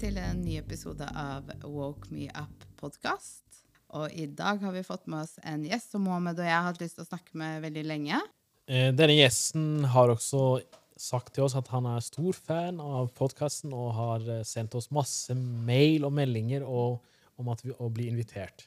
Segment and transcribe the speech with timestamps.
[0.00, 3.58] Til en ny episode av Woke Me Up-podkast.
[3.98, 6.64] Og i dag har vi fått med oss en gjest som Mohammed og jeg har
[6.64, 8.20] hatt lyst til å snakke med veldig lenge.
[8.64, 10.62] Eh, Denne gjesten har også
[10.96, 14.88] sagt til oss at han er stor fan av podkasten og har eh, sendt oss
[14.88, 17.02] masse mail og meldinger og,
[17.36, 18.64] om at vi, å bli invitert.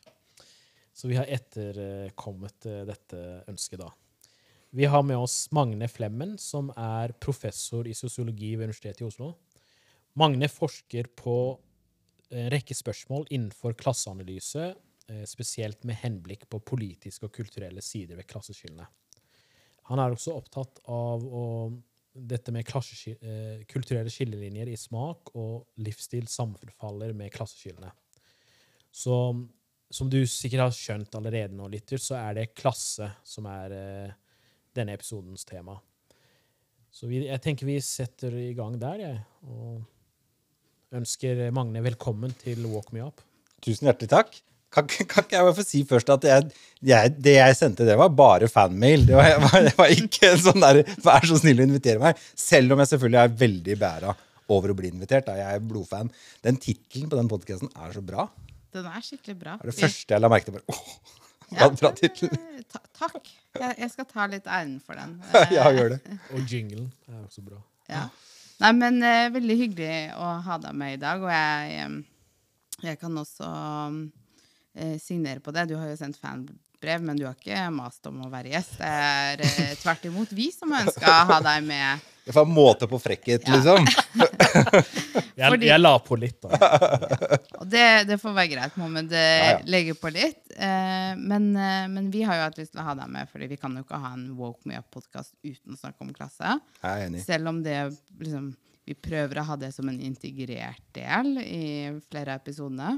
[0.94, 3.90] Så vi har etterkommet eh, dette ønsket, da.
[4.70, 9.34] Vi har med oss Magne Flemmen, som er professor i sosiologi ved Universitetet i Oslo.
[10.20, 11.38] Magne forsker på
[12.34, 14.74] en rekke spørsmål innenfor klasseanalyse,
[15.10, 18.88] eh, spesielt med henblikk på politiske og kulturelle sider ved klasseskillene.
[19.90, 21.46] Han er også opptatt av å,
[22.14, 27.90] dette med eh, kulturelle skillelinjer i smak og livsstil sammenfaller med klasseskillene.
[28.94, 29.18] Så
[29.94, 34.14] som du sikkert har skjønt allerede nå, lytter, så er det klasse som er eh,
[34.74, 35.76] denne episodens tema.
[36.94, 39.20] Så vi, jeg tenker vi setter i gang der, jeg.
[39.50, 39.82] Og
[40.98, 43.22] ønsker Magne velkommen til Walk Me Up.
[43.64, 44.36] Tusen hjertelig takk.
[44.74, 46.46] Kan, kan ikke jeg bare få si først at jeg,
[46.90, 49.04] jeg, det jeg sendte, det var bare fanmail.
[49.10, 52.22] Det var, var, det var ikke en sånn der Vær så snill å invitere meg.
[52.38, 54.16] Selv om jeg selvfølgelig er veldig bæra
[54.54, 55.28] over å bli invitert.
[55.30, 55.38] Da.
[55.40, 56.10] Jeg er blodfan.
[56.46, 58.26] Den tittelen på den podkasten er så bra.
[58.74, 59.54] Den er skikkelig bra.
[59.62, 60.58] Det er det første jeg la merke til.
[60.58, 61.20] Bare, åh,
[61.54, 62.32] Ja, bra, bra tittel.
[62.34, 63.30] eh, ta, takk.
[63.60, 65.12] Jeg, jeg skal ta litt æren for den.
[65.54, 66.00] Ja, gjør det.
[66.34, 67.60] Og jinglen er også bra.
[67.94, 68.08] Ja.
[68.62, 72.04] Nei, men eh, veldig hyggelig å ha deg med i dag, og jeg,
[72.86, 73.50] jeg kan også
[74.78, 75.68] eh, signere på det.
[75.72, 76.20] Du har jo sendt
[76.84, 78.76] fanbrev, men du har ikke mast om å være gjest.
[78.80, 82.00] Det er eh, tvert imot vi som ønska å ha deg med.
[82.24, 83.58] Det var måte på frekkhet, Ja.
[83.58, 83.84] liksom.
[85.36, 86.56] Jeg, Fordi- jeg la på litt, da.
[87.60, 89.12] Og det, det får være greit, Mohammed.
[89.12, 89.58] eh, Ja, ja.
[89.66, 90.40] Legge på litt.
[90.56, 93.50] Eh, men, eh, men vi har jo hatt lyst til å ha deg med, fordi
[93.52, 96.54] vi kan jo ikke ha en Woke Me Up-podkast uten å snakke om klasse.
[96.80, 97.24] Jeg er enig.
[97.26, 97.80] Selv om det
[98.22, 98.54] liksom
[98.86, 102.98] Vi prøver å ha det som en integrert del i flere av episodene.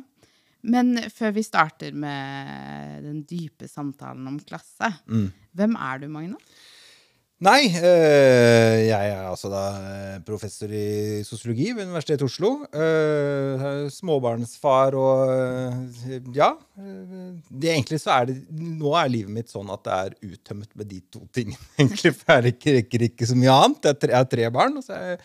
[0.66, 5.28] Men før vi starter med den dype samtalen om klasse, Mm.
[5.54, 6.40] hvem er du, Magne?
[7.44, 12.52] Nei, øh, jeg er altså da øh, professor i sosiologi ved Universitetet i Oslo.
[12.72, 16.54] Øh, småbarnsfar og øh, ja.
[17.52, 20.88] det, egentlig så er det Nå er livet mitt sånn at det er uttømt med
[20.94, 21.60] de to tingene.
[21.82, 23.92] Egentlig, for jeg rekker, rekker ikke så mye annet.
[23.92, 25.20] Jeg har tre barn, og så er jeg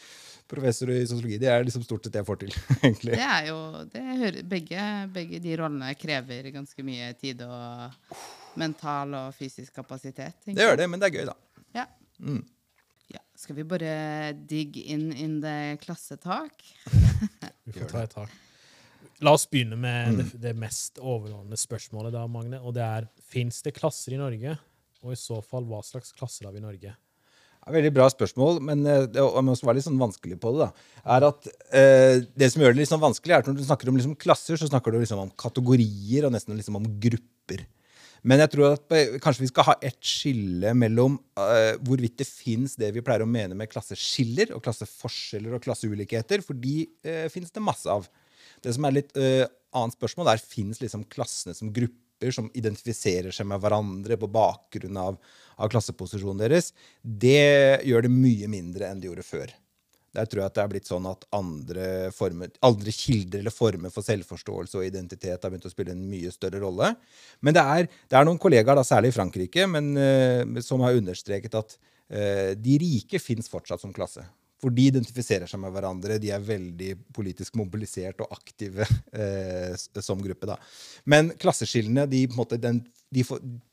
[0.50, 1.38] professor i sosiologi.
[1.41, 3.16] Det er liksom stort sett det jeg får til, egentlig.
[3.16, 3.59] Det er jo
[3.93, 8.16] det hører, begge, begge de rollene krever ganske mye tid og
[8.60, 10.41] mental og fysisk kapasitet.
[10.43, 10.59] Egentlig.
[10.59, 11.65] Det gjør det, men det er gøy, da.
[11.78, 11.87] Ja.
[12.19, 12.43] Mm.
[13.15, 13.22] ja.
[13.39, 13.93] Skal vi bare
[14.50, 16.65] digge inn in the klassetak?
[17.71, 18.39] Vi får ta et tak.
[19.21, 22.59] La oss begynne med det, det mest overordnede spørsmålet, da, Magne.
[22.65, 24.56] Og det er fins det klasser i Norge?
[25.05, 26.94] Og i så fall, hva slags klasser har vi i Norge?
[27.71, 30.65] Veldig bra spørsmål, men eh, jeg må også være litt sånn vanskelig på det.
[30.65, 33.66] da, er at eh, Det som gjør det litt sånn vanskelig, er at når du
[33.66, 37.66] snakker om liksom klasser, så snakker du liksom om kategorier og nesten liksom om grupper.
[38.26, 42.28] Men jeg tror at eh, kanskje vi skal ha et skille mellom eh, hvorvidt det
[42.28, 47.27] fins det vi pleier å mene med klasseskiller og klasseforskjeller og klasseulikheter, for de uh,
[47.32, 48.09] fins det masse av.
[48.60, 49.47] Det som er litt eh,
[49.77, 51.72] annet spørsmål, er fins liksom klassene som
[52.20, 55.16] grupper som identifiserer seg med hverandre på bakgrunn av,
[55.56, 56.72] av klasseposisjonen deres.
[57.03, 59.50] Det gjør det mye mindre enn det gjorde før.
[60.12, 63.92] Der tror jeg at det er blitt sånn at andre, former, andre kilder eller former
[63.94, 66.97] for selvforståelse og identitet har begynt å spille en mye større rolle.
[67.41, 70.98] Men det er, det er noen kollegaer, da, særlig i Frankrike, men, eh, som har
[70.98, 71.78] understreket at
[72.10, 74.26] eh, de rike fins fortsatt som klasse.
[74.60, 76.19] For de identifiserer seg med hverandre.
[76.21, 78.84] De er veldig politisk mobilisert og aktive
[79.16, 79.72] eh,
[80.04, 80.48] som gruppe.
[80.50, 80.59] da.
[81.09, 83.25] Men klasseskillene, de, måte, den, de,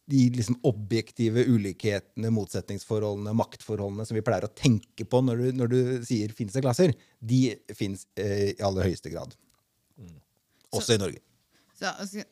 [0.07, 5.73] de liksom objektive ulikhetene, motsetningsforholdene, maktforholdene som vi pleier å tenke på når du, når
[5.73, 7.41] du sier 'fins det klasser', de
[7.75, 9.35] fins eh, i aller høyeste grad.
[10.71, 11.26] Også i Norge.
[11.77, 12.23] Så, altså,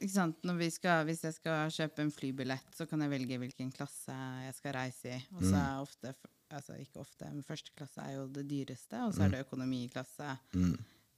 [0.74, 4.15] skal, hvis jeg skal kjøpe en flybillett, så kan jeg velge hvilken klasse
[4.45, 5.19] jeg skal reise i.
[5.36, 5.59] Og så Mm.
[5.62, 6.13] er ofte,
[6.50, 10.31] altså ikke ofte, men første klasse er jo det dyreste, og så er det økonomiklasse.
[10.56, 10.74] Mm.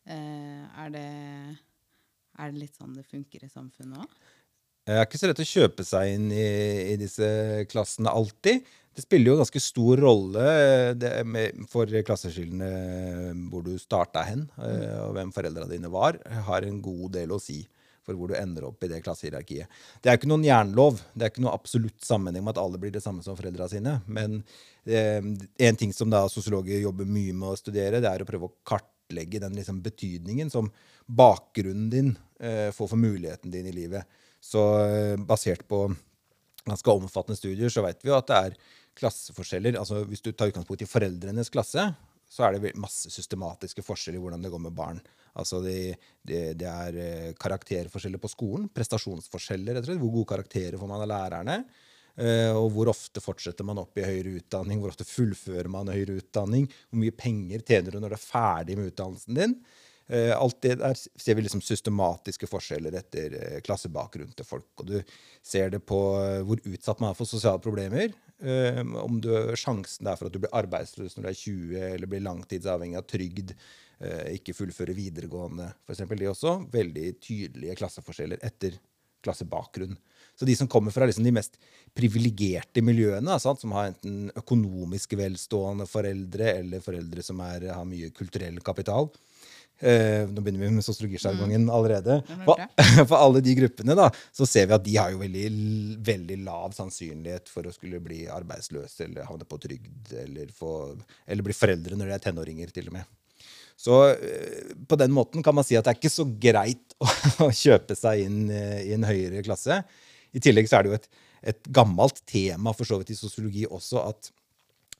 [0.07, 1.05] Eh, er, det,
[2.39, 4.19] er det litt sånn det funker i samfunnet òg?
[4.87, 6.45] Det er ikke så lett å kjøpe seg inn i,
[6.93, 7.27] i disse
[7.71, 8.61] klassene alltid.
[8.95, 12.69] Det spiller jo ganske stor rolle eh, det med, for klasseskillene
[13.51, 17.39] hvor du starta hen, eh, og hvem foreldra dine var, har en god del å
[17.39, 17.61] si
[18.07, 19.67] for hvor du ender opp i det klassehierarkiet.
[20.01, 21.01] Det er ikke noen jernlov.
[21.13, 23.97] Det er ikke noen absolutt sammenheng med at alle blir det samme som foreldra sine.
[24.07, 24.39] Men
[24.87, 25.19] eh,
[25.67, 28.55] en ting som da sosiologer jobber mye med å studere, det er å prøve å
[28.67, 30.71] kartlegge den liksom betydningen som
[31.07, 34.07] bakgrunnen din eh, får for muligheten din i livet.
[34.43, 35.85] Så eh, basert på
[36.67, 38.59] ganske omfattende studier så vet vi jo at det er
[38.97, 39.77] klasseforskjeller.
[39.79, 41.91] Altså Hvis du tar utgangspunkt i foreldrenes klasse,
[42.27, 44.99] så er det masse systematiske forskjeller i hvordan det går med barn.
[45.37, 50.01] Altså det, det, det er eh, karakterforskjeller på skolen, prestasjonsforskjeller, rett og slett.
[50.01, 51.57] Hvor gode karakterer får man av lærerne?
[52.17, 54.81] Eh, og hvor ofte fortsetter man opp i høyere utdanning?
[54.81, 56.65] Hvor ofte fullfører man høyere utdanning?
[56.89, 59.57] Hvor mye penger tjener du når du er ferdig med utdannelsen din?
[60.07, 64.71] Eh, alt det der ser vi liksom systematiske forskjeller etter klassebakgrunn til folk.
[64.81, 65.99] Og du ser det på
[66.47, 68.15] hvor utsatt man er for sosiale problemer.
[68.37, 72.21] Om du, sjansen er for at du blir arbeidsløs når du er 20, eller blir
[72.21, 73.53] langtidsavhengig av trygd,
[74.29, 76.03] ikke fullføre videregående, f.eks.
[76.11, 76.51] de også.
[76.73, 78.77] Veldig tydelige klasseforskjeller etter
[79.25, 79.97] klassebakgrunn.
[80.39, 81.57] Så de som kommer fra liksom de mest
[81.97, 83.61] privilegerte miljøene, sant?
[83.61, 89.09] som har enten økonomisk velstående foreldre eller foreldre som er, har mye kulturell kapital
[89.81, 92.19] eh, Nå begynner vi med sosiologisjargongen allerede.
[92.21, 92.61] Er For,
[93.09, 95.47] for alle de gruppene da, så ser vi at de har jo veldig,
[96.05, 100.75] veldig lav sannsynlighet for å skulle bli arbeidsløse eller havne på trygd eller, få,
[101.25, 103.16] eller bli foreldre når de er tenåringer, til og med.
[103.77, 107.07] Så eh, på den måten kan man si at det er ikke så greit å,
[107.47, 109.83] å kjøpe seg inn eh, i en høyere klasse.
[110.33, 111.11] I tillegg så er det jo et,
[111.53, 114.31] et gammelt tema for så vidt i sosiologi også at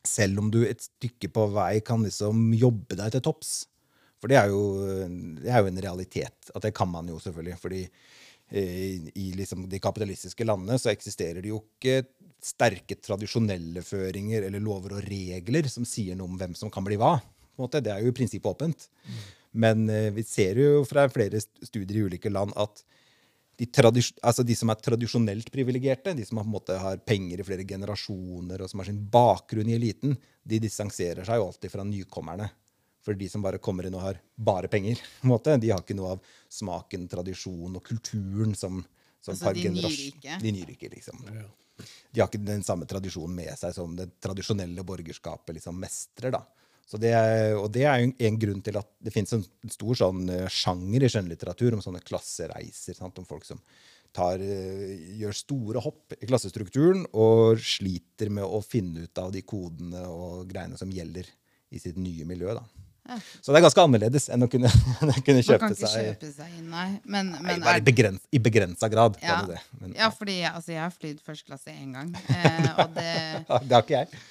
[0.08, 3.58] selv om du et stykke på vei kan liksom jobbe deg til topps
[4.22, 4.62] For det er jo,
[5.42, 6.52] det er jo en realitet.
[6.56, 7.58] At det kan man jo selvfølgelig.
[7.62, 12.06] fordi eh, i liksom de kapitalistiske landene så eksisterer det jo ikke
[12.44, 16.98] sterke tradisjonelle føringer eller lover og regler som sier noe om hvem som kan bli
[17.02, 17.18] hva.
[17.58, 17.82] På en måte.
[17.82, 18.88] Det er jo i prinsippet åpent.
[19.58, 22.84] Men eh, vi ser jo fra flere studier i ulike land at
[23.58, 23.66] de,
[24.22, 27.46] altså de som er tradisjonelt privilegerte, de som har, på en måte har penger i
[27.48, 30.14] flere generasjoner, og som har sin bakgrunn i eliten,
[30.46, 32.52] de distanserer seg jo alltid fra nykommerne.
[33.02, 35.82] For de som bare kommer inn og har bare penger, på en måte, de har
[35.82, 38.84] ikke noe av smaken, tradisjon og kulturen som,
[39.18, 40.38] som Altså par de nyrike?
[40.44, 41.26] De nyrike, liksom.
[42.12, 46.30] De har ikke den samme tradisjonen med seg som det tradisjonelle borgerskapet liksom mestrer.
[46.38, 46.44] da.
[46.88, 49.44] Så det er, og det er jo en grunn til at det finnes en
[49.74, 52.96] stor sånn eh, sjanger i skjønnlitteratur om sånne klassereiser.
[52.96, 53.20] Sant?
[53.20, 53.60] Om folk som
[54.16, 59.44] tar, eh, gjør store hopp i klassestrukturen og sliter med å finne ut av de
[59.44, 61.28] kodene og greiene som gjelder
[61.76, 62.56] i sitt nye miljø.
[62.56, 62.64] da.
[63.08, 63.18] Ja.
[63.42, 64.72] Så det er ganske annerledes enn å kunne,
[65.28, 66.88] kunne kjøpe seg kjøpe seg inn, nei.
[67.04, 69.20] Men, Nei, men bare i, begrens, i begrensa grad.
[69.24, 69.60] ja, det.
[69.80, 72.12] Men, ja, fordi altså, jeg har flydd første klasse én gang.
[72.32, 73.12] Eh, det
[73.68, 74.26] det har ikke jeg.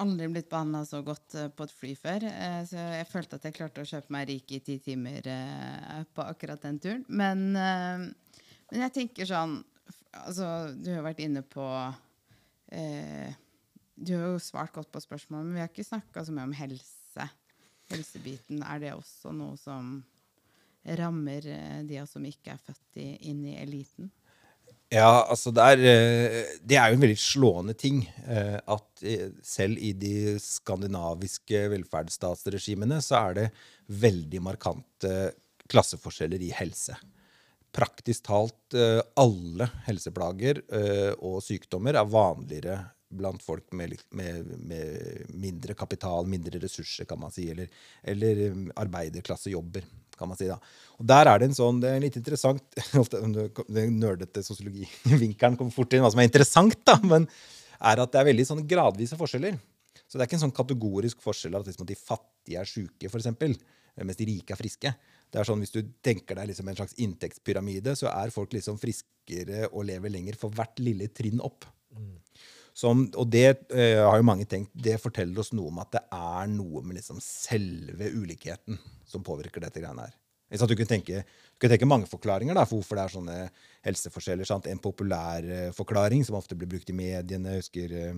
[0.00, 2.24] Aldri blitt behandla så godt eh, på et fly før.
[2.28, 6.00] Eh, så jeg følte at jeg klarte å kjøpe meg rik i ti timer eh,
[6.14, 7.04] på akkurat den turen.
[7.08, 9.60] Men, men jeg tenker sånn
[10.10, 10.42] Altså,
[10.74, 11.62] du har vært inne på
[12.74, 13.30] eh,
[13.94, 16.54] Du har jo svart godt på spørsmålet, men vi har ikke snakka så mye om
[16.58, 17.26] helse.
[17.92, 20.00] Helsebiten, er det også noe som
[20.98, 21.46] rammer
[21.86, 24.10] de som ikke er født i, inn i eliten?
[24.90, 29.28] Ja, altså det er, eh, det er jo en veldig slående ting eh, at eh,
[29.46, 33.44] selv i de skandinaviske velferdsstatsregimene så er det
[34.02, 35.12] veldig markante
[35.70, 36.98] klasseforskjeller i helse.
[37.70, 40.58] Praktisk talt alle helseplager
[41.22, 42.80] og sykdommer er vanligere
[43.14, 47.70] blant folk med, med, med mindre kapital, mindre ressurser, kan man si, eller,
[48.02, 48.42] eller
[48.74, 49.86] arbeiderklassejobber,
[50.20, 50.48] kan man si.
[50.50, 50.60] da.
[51.00, 52.62] Og der er det en sånn, det er litt interessant
[53.72, 57.26] Den nerdete sosiologivinkelen kommer fort inn, hva som er interessant, da, men
[57.80, 59.56] er at det er veldig sånn gradvise forskjeller.
[60.04, 63.30] Så det er ikke en sånn kategorisk forskjell at liksom de fattige er syke, f.eks.,
[64.00, 64.92] mens de rike er friske.
[65.30, 68.78] Det er sånn, Hvis du tenker deg liksom en slags inntektspyramide, så er folk liksom
[68.82, 71.66] friskere og lever lenger for hvert lille trinn opp.
[72.80, 73.46] Som, og det
[73.76, 76.96] eh, har jo mange tenkt, det forteller oss noe om at det er noe med
[76.96, 80.14] liksom selve ulikheten som påvirker dette greiene her.
[80.50, 81.24] Ikke at Du kan tenke,
[81.60, 83.36] kan tenke mange forklaringer da, for hvorfor det er sånne
[83.86, 84.48] helseforskjeller.
[84.48, 84.66] Sant?
[84.70, 87.58] En populær eh, forklaring som ofte blir brukt i mediene.
[87.58, 88.16] Jeg husker eh,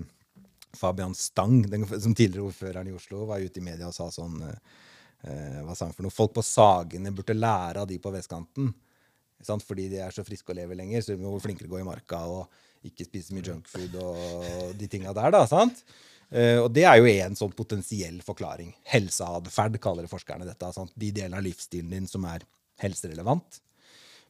[0.78, 4.40] Fabian Stang, den, som tidligere ordføreren i Oslo, var ute i media og sa sånn
[4.46, 6.14] eh, Hva sa han for noe?
[6.14, 8.72] Folk på Sagene burde lære av de på vestkanten.
[9.42, 9.66] Sant?
[9.66, 12.24] Fordi de er så friske og lever lenger, så de må flinkere gå i marka
[12.30, 15.30] og ikke spise mye junkfood og de tinga der.
[15.34, 15.84] da, sant?
[16.32, 18.70] Uh, og det er jo en sånn potensiell forklaring.
[18.88, 20.70] Helseatferd kaller forskerne dette.
[20.72, 20.94] Sant?
[20.96, 22.46] De delene av livsstilen din som er
[22.80, 23.60] helserelevant.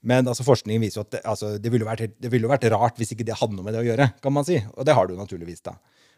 [0.02, 2.98] Men altså, forskningen viser jo at det, altså, det ville vært, det ville vært rart
[2.98, 4.08] hvis ikke det hadde noe med det å gjøre.
[4.24, 4.58] kan man si.
[4.74, 5.62] Og det har det jo naturligvis.
[5.68, 5.76] da.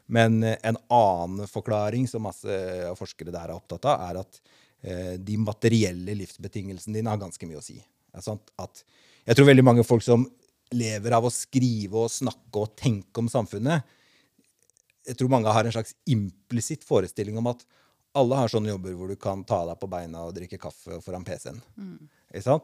[0.09, 2.61] Men uh, en annen forklaring som masse
[2.97, 4.41] forskere der er opptatt av, er at
[4.85, 7.77] eh, de materielle livsbetingelsene dine har ganske mye å si.
[8.15, 8.85] At
[9.25, 10.27] jeg tror veldig mange folk som
[10.75, 13.87] lever av å skrive og snakke og tenke om samfunnet,
[15.05, 17.65] jeg tror mange har en slags implisitt forestilling om at
[18.17, 21.27] alle har sånne jobber hvor du kan ta deg på beina og drikke kaffe foran
[21.27, 21.59] PC-en.
[21.77, 21.97] Mm.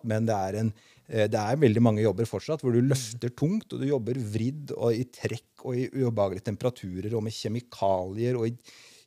[0.09, 0.71] Men det er, en,
[1.07, 4.73] eh, det er veldig mange jobber fortsatt hvor du løfter tungt, og du jobber vridd
[4.77, 8.55] og i trekk og i ubehagelige temperaturer og med kjemikalier og i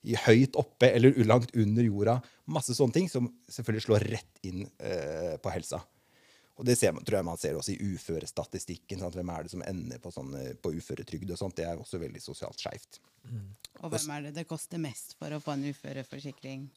[0.04, 2.18] i høyt oppe eller langt under jorda.
[2.52, 5.80] Masse sånne ting som selvfølgelig slår rett inn eh, på helsa.
[6.62, 9.02] Og det ser, tror jeg man ser også i uførestatistikken.
[9.02, 9.18] Sant?
[9.18, 11.58] Hvem er det som ender på, sånne, på uføretrygd og sånt?
[11.58, 13.00] Det er også veldig sosialt skeivt.
[13.82, 16.68] Og hvem er det det koster mest for å få en uføreforsikring?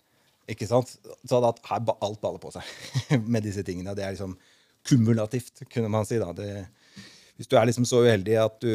[0.49, 0.95] Ikke sant?
[1.27, 3.95] Så at her alt baller på seg med disse tingene.
[3.99, 4.37] Det er liksom
[4.87, 6.21] kumulativt, kunne man si.
[6.23, 6.31] da.
[6.37, 6.51] Det,
[7.37, 8.71] hvis du er liksom så uheldig at du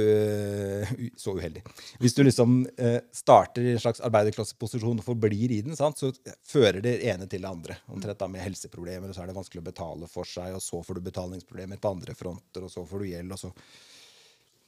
[1.17, 1.63] Så uheldig.
[2.01, 6.11] Hvis du liksom eh, starter i en slags arbeiderklasseposisjon og forblir i den, sant, så
[6.45, 7.77] fører det ene til det andre.
[7.91, 10.81] Omtrent da med helseproblemer, og så er det vanskelig å betale for seg, og så
[10.85, 13.55] får du betalingsproblemer på andre fronter, og så får du gjeld, og så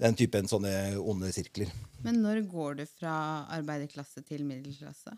[0.03, 1.69] Den typen sånne onde sirkler.
[2.03, 5.13] Men når går du fra arbeiderklasse til middelklasse?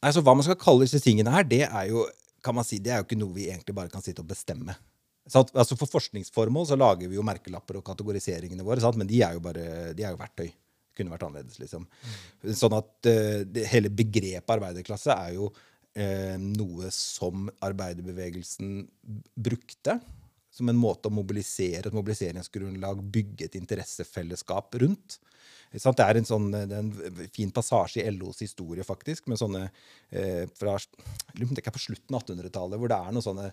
[0.00, 2.06] Altså, Hva man skal kalle disse tingene her, det er jo
[2.42, 4.74] kan man si, det er jo ikke noe vi egentlig bare kan sitte og bestemme.
[5.26, 8.98] Så at, altså For forskningsformål så lager vi jo merkelapper og kategoriseringene våre, sant?
[9.00, 10.50] men de er jo bare de er jo verktøy.
[10.96, 11.82] Kunne vært annerledes, liksom.
[12.56, 18.78] Sånn at uh, det, hele begrepet arbeiderklasse er jo uh, noe som arbeiderbevegelsen
[19.36, 19.98] brukte
[20.56, 25.18] som en måte å mobilisere et mobiliseringsgrunnlag, bygge et interessefellesskap rundt.
[25.76, 29.66] Det er en, sånn, det er en fin passasje i LOs historie, faktisk, med sånne
[30.10, 30.76] eh, fra
[31.36, 33.50] det er på slutten av 1800-tallet, hvor det er noen sånne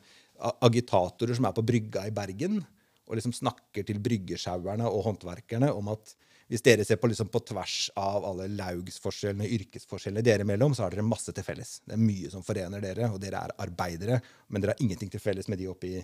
[0.63, 2.61] agitatorer som er på brygga i Bergen
[3.03, 6.15] og liksom snakker til bryggesjauerne og håndverkerne om at
[6.53, 10.93] hvis dere ser på, liksom på tvers av alle laugsforskjellene, yrkesforskjellene dere imellom, så har
[10.93, 11.79] dere masse til felles.
[11.81, 14.19] Det er mye som forener dere, og dere er arbeidere.
[14.53, 16.03] Men dere har ingenting til felles med de oppe i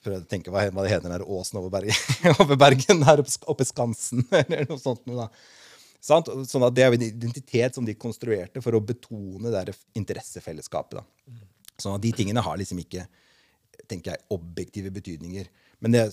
[0.00, 1.92] Prøv å tenke hva, det heter der Åsen over, Bergen,
[2.40, 5.28] over Bergen, her oppe, i Skansen, eller noe sånt noe, da.
[6.04, 11.02] Sånn at Det er jo en identitet som de konstruerte for å betone det interessefellesskapet.
[11.02, 11.44] da.
[11.76, 13.04] Sånn at de tingene har liksom ikke
[13.90, 15.48] tenker jeg, objektive betydninger.
[15.84, 16.04] Men det,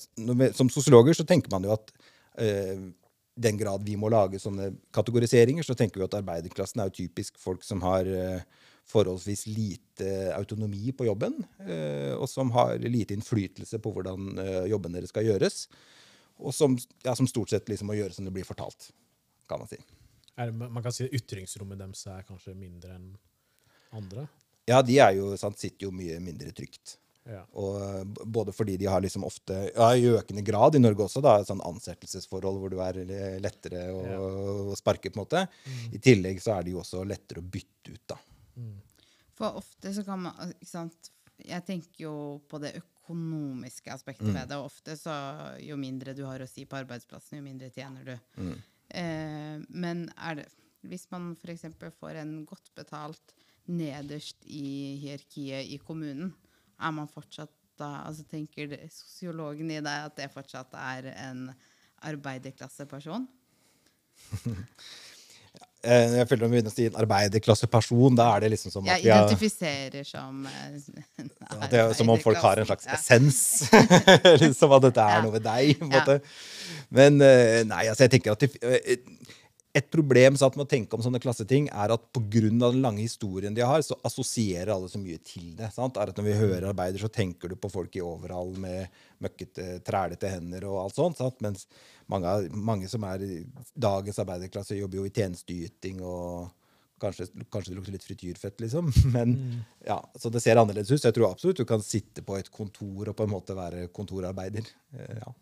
[0.58, 1.94] som sosiologer så tenker man jo at
[2.44, 2.90] øh,
[3.42, 7.40] den grad vi må lage sånne kategoriseringer, så tenker vi at arbeiderklassen er jo typisk
[7.42, 13.82] folk som har uh, forholdsvis lite autonomi på jobben, uh, og som har lite innflytelse
[13.82, 15.66] på hvordan uh, jobben deres skal gjøres.
[16.42, 18.90] Og som, ja, som, stort sett liksom må gjøre som det blir fortalt,
[19.50, 19.78] kan man si.
[20.40, 23.12] Er, man kan si at ytringsrommet deres er kanskje mindre enn
[23.94, 24.26] andre?
[24.70, 26.96] Ja, de jo, sant, sitter jo mye mindre trygt.
[27.30, 27.42] Ja.
[27.62, 31.22] Og eh, både fordi de har liksom ofte, ja, i økende grad i Norge også,
[31.24, 33.02] da, sånn ansettelsesforhold hvor du er
[33.44, 34.20] lettere å, ja.
[34.72, 35.44] å sparke, på en måte.
[35.66, 35.84] Mm.
[35.98, 38.18] I tillegg så er det jo også lettere å bytte ut, da.
[38.58, 38.80] Mm.
[39.38, 41.12] For ofte så kan man ikke sant,
[41.42, 44.36] Jeg tenker jo på det økonomiske aspektet mm.
[44.36, 44.58] ved det.
[44.60, 45.16] Og ofte så
[45.58, 48.14] jo mindre du har å si på arbeidsplassen, jo mindre tjener du.
[48.38, 48.58] Mm.
[49.02, 50.46] Eh, men er det
[50.86, 51.66] Hvis man f.eks.
[51.98, 53.34] får en godt betalt
[53.70, 56.34] nederst i hierarkiet i kommunen,
[56.82, 61.48] er man fortsatt da altså Tenker sosiologen i deg at det fortsatt er en
[62.12, 63.30] arbeiderklasseperson?
[65.82, 68.86] Eh, jeg føler når vi begynner å si en arbeiderklasseperson, da er det liksom som
[68.86, 70.76] at Jeg identifiserer som eh,
[71.42, 73.40] ja, Det som om folk har en slags essens.
[74.44, 75.80] liksom at dette er noe ved deg.
[75.80, 76.20] på en måte.
[76.94, 79.00] Men eh, nei, altså jeg tenker at det,
[79.74, 82.42] et problem så at å tenke om sånne klasseting, er at pga.
[82.50, 85.72] den lange historien de har, så assosierer alle så mye til det.
[85.74, 85.98] sant?
[85.98, 88.88] Er at Når vi hører arbeider, så tenker du på folk i overhall med
[89.20, 91.18] møkkete, trælete hender og alt sånt.
[91.18, 91.40] Sant?
[91.42, 91.68] Mens
[92.08, 93.44] mange, mange, som er i
[93.76, 96.50] dagens arbeiderklasse, jobber jo i tjenesteyting og
[97.02, 98.92] Kanskje, kanskje, det lukter litt frityrfett, liksom.
[99.16, 99.62] Men mm.
[99.88, 101.02] ja, Så det ser annerledes ut.
[101.02, 103.88] Så jeg tror absolutt du kan sitte på et kontor og på en måte være
[103.90, 104.70] kontorarbeider.
[104.94, 105.34] Eh, ja.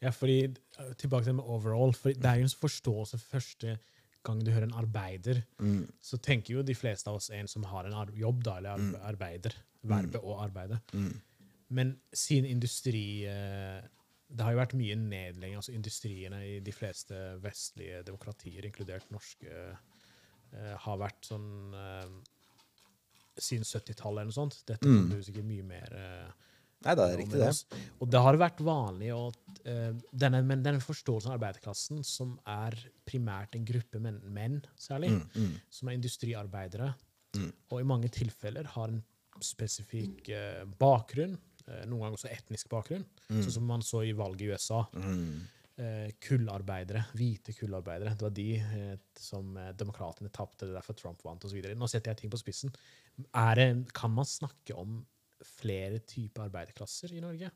[0.00, 0.44] Ja, fordi,
[0.80, 3.78] øh, tilbake til med overall, for Det er jo en forståelse første
[4.24, 5.42] gang du hører en arbeider.
[5.58, 5.92] Mm.
[6.02, 8.94] Så tenker jo de fleste av oss en som har en jobb, da, eller mm.
[9.02, 9.56] arbeider.
[9.82, 10.80] Verbet og å arbeide.
[10.92, 11.20] Mm.
[11.68, 13.80] Men siden industri øh,
[14.30, 15.56] Det har jo vært mye nedlegging.
[15.56, 19.48] altså Industriene i de fleste vestlige demokratier, inkludert norske,
[20.52, 21.48] uh, har vært sånn
[23.38, 24.60] Siden 70-tallet eller noe sånt.
[24.68, 25.00] Dette mm.
[25.00, 26.30] kommer du sikkert mye mer uh,
[26.80, 27.80] Nei, det er riktig, det.
[28.00, 29.90] Og det har vært vanlig at uh,
[30.22, 32.76] denne, men denne forståelsen av arbeiderklassen, som er
[33.08, 35.58] primært en gruppe menn, menn særlig, mm, mm.
[35.76, 36.88] som er industriarbeidere,
[37.36, 37.52] mm.
[37.68, 39.04] og i mange tilfeller har en
[39.44, 43.42] spesifikk uh, bakgrunn, uh, noen ganger også etnisk bakgrunn, mm.
[43.42, 44.84] sånn som man så i valget i USA.
[46.20, 48.10] kullarbeidere, hvite kullarbeidere.
[48.12, 51.56] Det var de som demokratene tapte, det derfor Trump vant osv.
[51.72, 52.74] Nå setter jeg ting på spissen.
[53.16, 53.64] Det,
[53.96, 54.98] kan man snakke om
[55.60, 57.50] flere typer arbeiderklasser i Norge?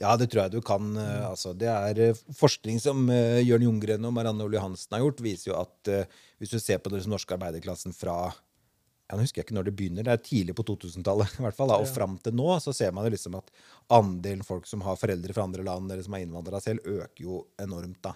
[0.00, 0.92] Ja, det tror jeg du kan.
[0.96, 1.26] Mm.
[1.28, 5.20] Altså, det er eh, Forskning som uh, Jørn Jungren og Marianne Ole Hansen har gjort,
[5.24, 9.42] viser jo at uh, hvis du ser på den norske arbeiderklassen fra ja, nå husker
[9.42, 11.88] jeg ikke når det begynner, det er tidlig på 2000-tallet, i hvert fall, da, og
[11.88, 11.92] ja.
[11.92, 13.52] fram til nå, så ser man jo liksom at
[13.92, 17.42] andelen folk som har foreldre fra andre land, eller som er innvandrere selv, øker jo
[17.60, 17.98] enormt.
[18.06, 18.14] da.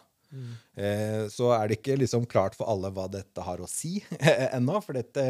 [0.74, 3.96] Eh, så er det ikke liksom klart for alle hva dette har å si
[4.56, 4.80] ennå.
[4.84, 5.24] For dette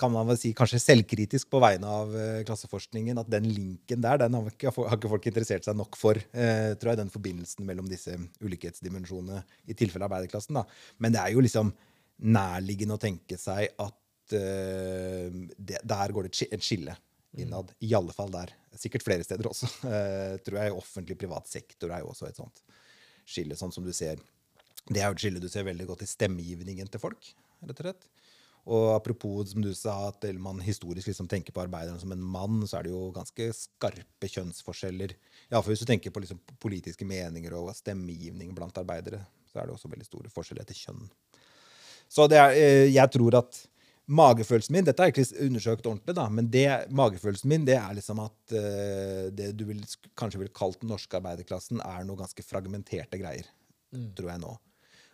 [0.00, 4.22] kan man vel si kanskje selvkritisk på vegne av eh, klasseforskningen, at den linken der
[4.22, 6.18] den har ikke, har ikke folk interessert seg nok for.
[6.32, 10.56] Eh, tror jeg, Den forbindelsen mellom disse ulikhetsdimensjonene i tilfelle arbeiderklassen.
[10.58, 10.64] da.
[10.98, 11.74] Men det er jo liksom
[12.20, 16.96] nærliggende å tenke seg at eh, det, der går det et et skille
[17.38, 17.70] innad.
[17.80, 18.52] I alle fall der.
[18.78, 19.68] Sikkert flere steder også.
[19.90, 22.62] Eh, tror jeg Offentlig-privat sektor er jo også et sånt
[23.28, 24.20] skille, sånn som du ser.
[24.88, 27.32] Det er jo et skille du ser veldig godt i stemmegivningen til folk,
[27.66, 28.08] rett og slett.
[28.68, 32.60] Og apropos som du sa, at man historisk liksom tenker på arbeideren som en mann,
[32.68, 35.16] så er det jo ganske skarpe kjønnsforskjeller.
[35.48, 39.74] Iallfall hvis du tenker på liksom politiske meninger og stemmegivning blant arbeidere, så er det
[39.74, 41.08] også veldig store forskjeller etter kjønn.
[42.10, 43.64] Så det er, eh, jeg tror at
[44.10, 48.22] magefølelsen min Dette er ikke undersøkt ordentlig, da, men det, magefølelsen min det er liksom
[48.24, 49.84] at eh, det du vil,
[50.18, 53.46] kanskje ville kalt den norske arbeiderklassen, er noe ganske fragmenterte greier.
[53.90, 54.56] Tror jeg nå.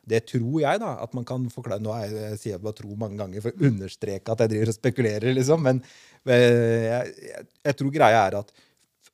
[0.06, 0.92] Det tror jeg, da.
[1.02, 3.68] at man kan forklare, Nå er jeg, sier jeg bare tro mange ganger for å
[3.70, 5.64] understreke at jeg driver og spekulerer, liksom.
[5.66, 5.82] Men
[6.30, 8.54] jeg, jeg, jeg tror greia er at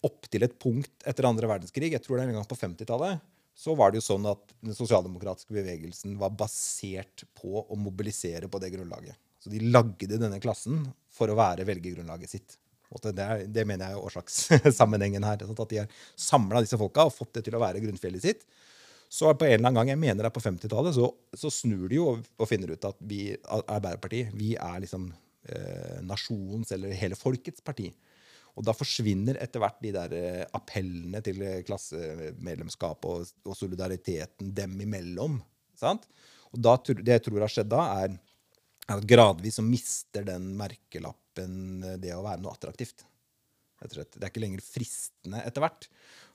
[0.03, 3.23] opp til et punkt etter andre verdenskrig, jeg tror det er en gang på 50-tallet,
[3.55, 8.61] så var det jo sånn at den sosialdemokratiske bevegelsen var basert på å mobilisere på
[8.63, 9.17] det grunnlaget.
[9.43, 12.59] Så de lagde denne klassen for å være velgergrunnlaget sitt.
[12.93, 15.41] Det, er, det mener jeg er årsakssammenhengen her.
[15.43, 18.45] At de har samla disse folka og fått det til å være grunnfjellet sitt.
[19.13, 21.85] Så på en eller annen gang, jeg mener det er på 50-tallet, så, så snur
[21.91, 25.11] de jo og, finner ut at vi, Arbeiderpartiet, vi er liksom
[25.53, 27.91] eh, nasjonens eller hele folkets parti.
[28.57, 34.81] Og da forsvinner etter hvert de der eh, appellene til klassemedlemskap og, og solidariteten dem
[34.87, 35.37] imellom.
[35.77, 36.09] Sant?
[36.53, 38.17] Og da, det jeg tror har skjedd da, er,
[38.97, 43.05] at gradvis så mister den merkelappen det å være noe attraktivt.
[43.83, 45.89] Det er ikke lenger fristende etter hvert.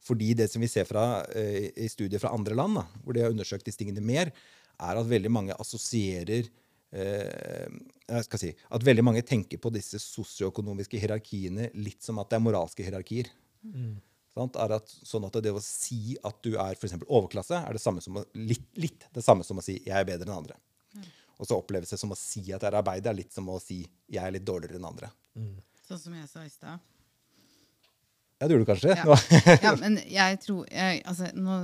[0.07, 3.25] Fordi det som vi ser fra, eh, i studier fra andre land, da, hvor de
[3.25, 4.31] har undersøkt disse tingene mer,
[4.77, 6.47] er at veldig mange assosierer
[6.93, 7.67] eh,
[8.07, 12.37] jeg skal si, At veldig mange tenker på disse sosioøkonomiske hierarkiene litt som at det
[12.37, 13.27] er moralske hierarkier.
[14.31, 14.55] Sant?
[14.55, 17.81] Er at, sånn at det å si at du er for eksempel overklasse, er det
[17.83, 20.59] samme som å, litt, litt det samme som å si 'jeg er bedre enn andre'.
[21.37, 23.59] Og så oppleves det som å si at jeg er arbeider, er litt som å
[23.61, 25.11] si 'jeg er litt dårligere enn andre'.
[25.87, 26.79] Sånn som jeg sa i stad.
[28.37, 28.95] Ja, det gjorde du kanskje?
[28.95, 29.17] Ja.
[29.65, 31.57] Ja, men jeg tror jeg, Altså, nå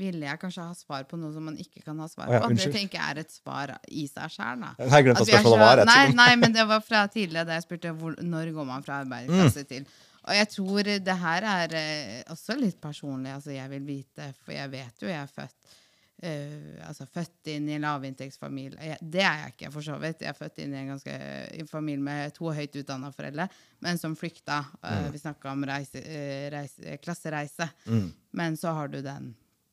[0.00, 2.40] ville jeg kanskje ha svar på noe som man ikke kan ha svar Å ja,
[2.44, 2.54] på.
[2.56, 5.34] Det tenker jeg er et svar i seg sjøl, Jeg har glemt hva At vi
[5.36, 5.82] er spørsmålet var.
[5.90, 9.02] Nei, nei, men det var fra tidligere da jeg spurte hvor, når går man fra
[9.04, 9.52] Mm.
[9.68, 9.86] til
[10.22, 13.32] Og jeg tror det her er eh, også litt personlig.
[13.34, 15.78] Altså, jeg vil vite, for jeg vet jo jeg er født
[16.22, 18.96] eh, altså født inn i en lavinntektsfamilie.
[19.02, 20.22] Det er jeg ikke, for så vidt.
[20.24, 21.18] Jeg er født inn i en ganske
[21.58, 23.48] i en familie med to høyt utdanna foreldre,
[23.84, 24.62] men som flykta.
[24.82, 27.68] Eh, vi snakka om reise, uh, reise, klassereise.
[27.86, 28.10] Mm.
[28.32, 29.32] Men så har du den,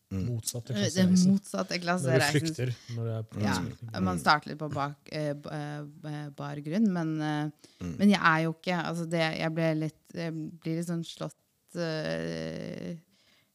[0.09, 2.09] Motsatte den klassereisen.
[2.09, 2.71] Når du flykter.
[2.95, 7.21] Når du er på Ja, man starter litt på bak, eh, eh, bar grunn, men,
[7.21, 7.93] eh, Mm.
[7.97, 11.77] men jeg er jo ikke altså det, Jeg ble litt, jeg blir litt sånn slått
[11.77, 12.97] eh,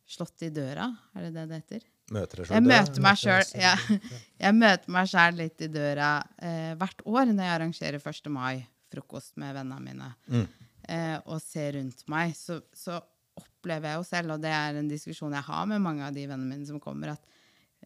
[0.06, 1.84] Slått i døra, er det det det heter?
[2.12, 3.72] Møter deg Jeg møter meg sjøl ja,
[4.44, 6.10] Jeg møter meg selv litt i døra
[6.42, 8.30] eh, hvert år når jeg arrangerer 1.
[8.34, 10.46] mai-frokost med vennene mine, Mm.
[10.88, 12.98] eh, og ser rundt meg, så, så
[13.40, 16.26] opplever jeg jo selv, og det er en diskusjon jeg har med mange av de
[16.28, 17.24] vennene mine som kommer, at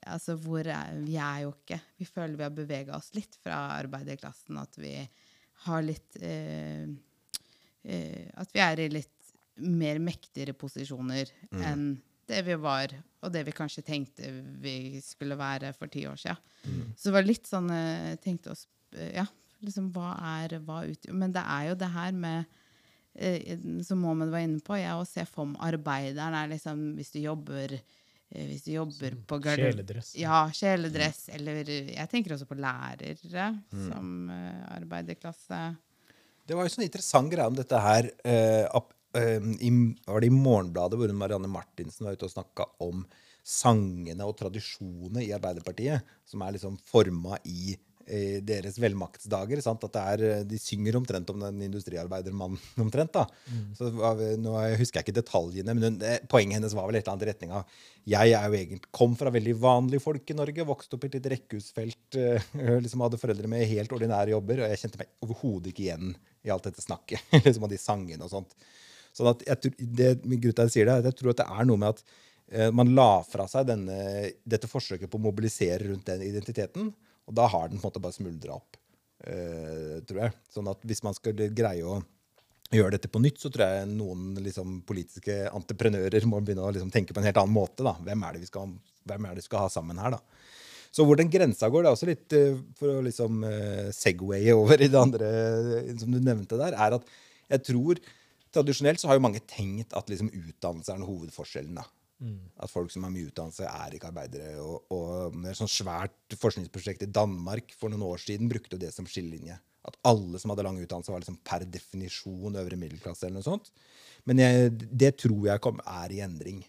[0.04, 3.62] altså, hvor er, vi er jo ikke Vi føler vi har bevega oss litt fra
[3.78, 4.96] arbeiderklassen, at vi
[5.68, 6.84] har litt eh,
[7.84, 9.14] eh, At vi er i litt
[9.58, 11.30] mer mektigere posisjoner
[11.66, 11.88] enn
[12.28, 12.92] det vi var,
[13.24, 14.28] og det vi kanskje tenkte
[14.62, 16.38] vi skulle være for ti år siden.
[16.96, 19.24] Så det var litt sånn Jeg tenkte oss, eh, Ja,
[19.64, 20.12] liksom hva
[20.42, 22.44] er hva ut, Men det er jo det her med
[23.16, 27.10] eh, som Mohammed var inne på, jeg å se for meg arbeideren er liksom Hvis
[27.16, 30.10] du jobber eh, hvis du jobber på garder- Kjeledress.
[30.20, 31.28] Ja, kjeledress.
[31.32, 33.14] Eller eh, jeg tenker også på lærere
[33.72, 33.88] Mm.
[33.88, 35.76] som eh, arbeiderklasse.
[36.48, 38.10] Det var jo sånn interessant greie om dette her.
[38.24, 38.66] eh, eh,
[39.60, 39.72] i,
[40.06, 43.04] var det i Morgenbladet hvor Marianne Martinsen var ute og snakka om
[43.48, 47.72] sangene og tradisjonene i Arbeiderpartiet, som er liksom forma i
[48.04, 49.62] eh, deres velmaktsdager.
[49.64, 49.86] Sant?
[49.86, 53.14] At det er, eh, de synger omtrent om den industriarbeidermannen omtrent.
[53.16, 53.24] da.
[53.78, 53.88] Så
[54.20, 57.16] det nå husker jeg ikke detaljene, men hun, eh, poenget hennes var vel et eller
[57.16, 57.78] annet i retning av
[58.08, 61.30] jeg er jo egentlig, kom fra veldig vanlige folk i Norge, vokste opp i et
[61.34, 62.50] rekkehusfelt, eh,
[62.84, 66.14] liksom hadde foreldre med helt ordinære jobber, og jeg kjente meg overhodet ikke igjen
[66.46, 67.24] i alt dette snakket.
[67.46, 68.56] liksom av de sangene og sånt.
[69.18, 71.40] Sånn at jeg, det, grunnen til at jeg sier det, er at jeg tror at
[71.42, 72.02] det er noe med at
[72.54, 73.96] eh, man la fra seg denne,
[74.46, 76.92] dette forsøket på å mobilisere rundt den identiteten,
[77.28, 78.78] og da har den på en måte bare smuldra opp,
[79.26, 80.36] eh, tror jeg.
[80.54, 81.98] Sånn at hvis man skal greie å
[82.74, 86.92] gjøre dette på nytt, så tror jeg noen liksom, politiske entreprenører må begynne å liksom,
[86.92, 87.84] tenke på en helt annen måte.
[87.84, 87.96] Da.
[88.04, 88.74] Hvem er det vi skal,
[89.08, 90.16] hvem er det vi skal ha sammen her?
[90.16, 90.22] da?
[90.94, 94.54] Så hvor den grensa går, det er også litt uh, for å liksom uh, segwaye
[94.56, 95.32] over i det andre
[95.84, 97.12] uh, som du nevnte der, er at
[97.48, 98.00] jeg tror
[98.54, 101.80] Tradisjonelt så har jo mange tenkt at liksom, utdannelse er den hovedforskjellen.
[101.80, 101.86] da.
[102.18, 102.50] Mm.
[102.58, 104.56] At folk som har mye utdannelse, er ikke arbeidere.
[104.62, 109.06] Og, og et sånt svært forskningsprosjekt i Danmark for noen år siden brukte det som
[109.08, 109.58] skillelinje.
[109.88, 113.28] At alle som hadde lang utdannelse, var liksom per definisjon øvre middelklasse.
[113.28, 113.70] eller noe sånt.
[114.28, 116.64] Men jeg, det tror jeg kom, er i endring.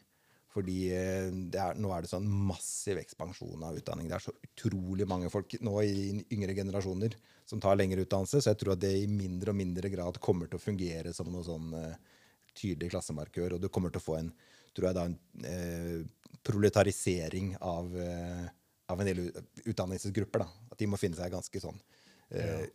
[0.49, 4.07] Fordi eh, er, nå er det sånn massiv ekspansjon av utdanning.
[4.09, 7.17] Det er så utrolig mange folk nå i yngre generasjoner
[7.49, 10.49] som tar lengre utdannelse, så jeg tror at det i mindre og mindre grad kommer
[10.49, 12.17] til å fungere som noe sånn uh,
[12.57, 13.55] tydelig klassemarkør.
[13.55, 14.31] Og du kommer til å få en,
[14.77, 18.45] tror jeg da, en uh, proletarisering av, uh,
[18.89, 19.23] av, en del
[19.65, 20.45] utdanningsgrupper.
[20.45, 20.69] da.
[20.69, 21.81] At de må finne seg ganske sånn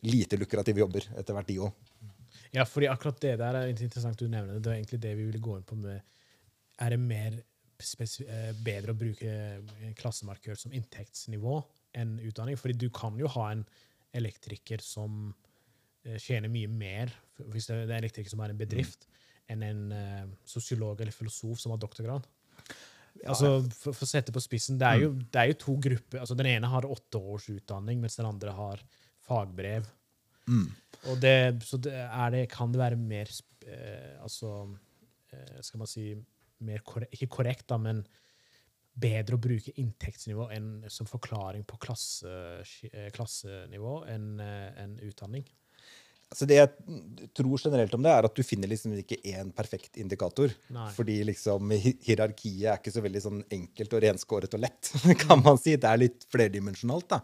[0.03, 2.01] lite lukrative jobber etter hvert, de òg.
[2.57, 4.59] Ja, fordi akkurat det der er interessant du nevner.
[4.59, 6.01] Det er egentlig det vi ville gå inn på med
[6.83, 7.37] Er det mer
[8.65, 11.59] bedre å bruke eh, klassemarkør som inntektsnivå
[12.01, 12.59] enn utdanning.
[12.61, 13.65] Fordi du kan jo ha en
[14.15, 15.33] elektriker som
[16.05, 17.15] eh, tjener mye mer,
[17.51, 19.21] hvis det er en elektriker som har en bedrift, mm.
[19.55, 19.85] enn en
[20.49, 22.27] sosiolog eller filosof som har doktorgrad.
[23.23, 25.27] Altså, for, for, å sette på spissen, det er, jo, mm.
[25.33, 26.21] det er, jo, to grupper.
[26.21, 28.83] altså Den ene har åtte års utdanning, mens den andre har
[29.25, 29.87] fagbrev.
[30.51, 30.67] Mm.
[31.13, 31.95] Og det, så det,
[32.35, 33.31] det, kan det være mer
[33.65, 34.51] eh, Altså,
[35.33, 36.11] eh, skal man si
[36.65, 38.05] mer korrekt, ikke korrekt, da, men
[38.95, 42.31] bedre å bruke inntektsnivå enn, som forklaring på klasse,
[42.93, 45.47] eh, klassenivå enn eh, en utdanning?
[46.35, 49.99] Altså det jeg tror generelt om det, er at du finner liksom ikke én perfekt
[50.03, 50.51] indikator.
[50.75, 50.89] Nei.
[50.97, 54.91] Fordi liksom hierarkiet er ikke så veldig sånn enkelt og renskåret og lett,
[55.27, 55.77] kan man si.
[55.79, 57.11] Det er litt flerdimensjonalt.
[57.15, 57.21] da.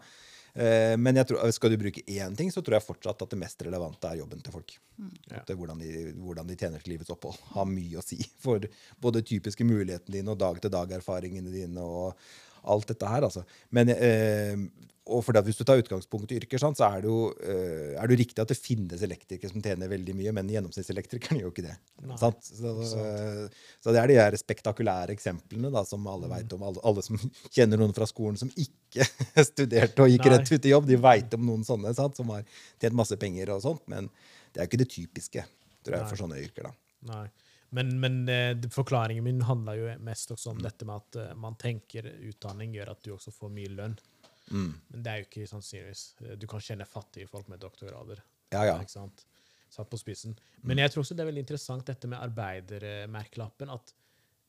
[0.53, 3.39] Eh, men jeg tror, skal du bruke én ting, så tror jeg fortsatt at det
[3.39, 4.75] mest relevante er jobben til folk.
[4.97, 5.11] Mm.
[5.31, 5.43] Ja.
[5.47, 8.67] Hvordan, de, hvordan, de, tjener til livets opphold, har mye å si for
[9.01, 12.19] både typiske mulighetene dine og dag-til-dag-erfaringene dine og
[12.63, 13.27] alt dette her.
[13.27, 13.43] Altså.
[13.73, 14.55] Men eh,
[15.11, 18.15] og for Hvis du tar utgangspunkt i yrker, så er det, jo, uh, er det
[18.15, 21.73] jo riktig at det finnes elektrikere som tjener veldig mye, men gjennomsnittselektrikeren gjør ikke det.
[22.21, 26.35] Så, uh, så, det er de her spektakulære eksemplene da, som alle mm.
[26.35, 26.67] vet om.
[26.69, 27.17] Alle, alle, som
[27.55, 29.07] kjenner noen fra skolen som ikke
[29.51, 30.35] studerte og gikk Nei.
[30.37, 32.45] rett ut i jobb, de veit om noen sånne sant, som har
[32.77, 34.11] tjent masse penger og sånt, men
[34.51, 35.47] det er jo ikke det typiske
[35.81, 36.69] tror jeg, for sånne yrker.
[36.69, 36.77] da.
[37.09, 37.25] Nei.
[37.71, 40.63] Men, men eh, forklaringen min handler jo mest også om mm.
[40.65, 43.95] dette med at uh, man tenker utdanning gjør at du også får mye lønn.
[44.51, 44.71] Mm.
[44.91, 46.05] Men det er jo ikke sannsynligvis.
[46.41, 48.19] Du kan kjenne fattige folk med doktorgrader.
[48.51, 48.75] Ja, ja.
[48.83, 49.23] Ikke sant?
[49.71, 50.35] Satt på spissen.
[50.67, 53.71] Men jeg tror også det er veldig interessant dette med arbeidermerkelappen.
[53.71, 53.93] At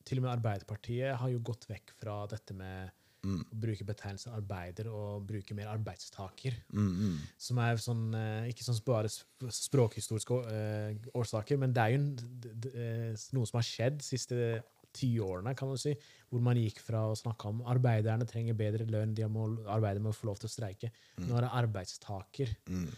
[0.03, 2.91] til og med Arbeiderpartiet har jo gått vekk fra dette med
[3.23, 3.39] Mm.
[3.55, 6.57] bruke betegnelsen arbeider og bruke mer arbeidstaker.
[6.75, 7.19] Mm, mm.
[7.39, 9.11] Som er sånn, eh, ikke sånn bare
[9.47, 12.01] språkhistoriske eh, årsaker, men det er jo
[12.73, 14.39] eh, noe som har skjedd de siste
[14.93, 15.95] ti årene, kan man si,
[16.29, 20.11] hvor man gikk fra å snakke om arbeiderne trenger bedre lønn, de må arbeide med
[20.11, 20.91] å få lov til å streike.
[21.17, 21.29] Mm.
[21.29, 22.53] Nå er det arbeidstaker.
[22.67, 22.91] Mm.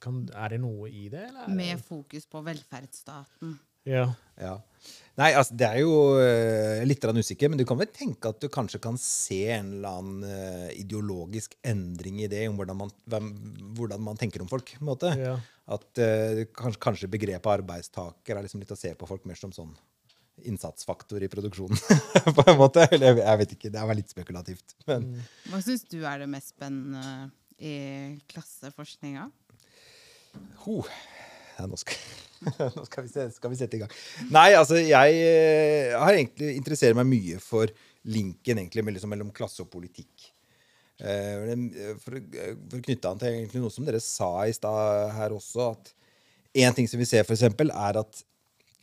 [0.00, 1.26] Kan, er det noe i det?
[1.32, 3.56] Eller Med fokus på velferdsstaten.
[3.86, 4.08] Ja.
[4.40, 4.56] ja.
[5.16, 8.50] Nei, altså, det er jo uh, litt usikker, men du kan vel tenke at du
[8.52, 13.30] kanskje kan se en eller annen uh, ideologisk endring i det, om hvordan man, hvem,
[13.78, 14.74] hvordan man tenker om folk.
[14.76, 15.14] på en måte.
[15.16, 15.38] Ja.
[15.72, 19.54] At uh, kanskje, kanskje, begrepet arbeidstaker er liksom litt å se på folk mer som
[19.56, 19.72] sånn
[20.44, 21.80] innsatsfaktor i produksjonen.
[22.36, 22.84] på en måte.
[22.92, 24.76] Eller jeg vet ikke, det er vel litt spekulativt.
[24.84, 25.08] Men.
[25.14, 25.26] Mm.
[25.48, 27.76] Hva syns du er det mest spennende i
[28.28, 29.30] klasseforskninga?
[30.66, 30.82] Ho.
[31.56, 31.96] Ja, nå, skal,
[32.76, 33.98] nå skal, vi se, skal, vi sette i gang.
[34.34, 37.72] Nei, altså, jeg eh, har egentlig interessert meg mye for
[38.06, 40.30] linken egentlig, liksom, mellom klasse og politikk.
[41.02, 41.52] Eh,
[42.02, 45.92] for, for å knytte an til noe som dere sa i stad her også, at
[46.66, 48.24] en ting som vi ser, for eksempel, er at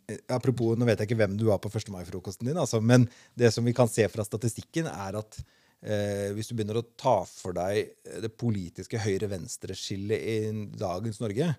[0.07, 1.91] Eh, apropos, nå vet jeg ikke hvem du var på 1.
[1.93, 3.07] mai-frokosten din, altså, men
[3.39, 5.37] det som vi kan se fra statistikken, er at
[5.81, 10.37] eh, hvis du begynner å ta for deg det politiske høyre-venstre-skillet i
[10.79, 11.53] dagens Norge,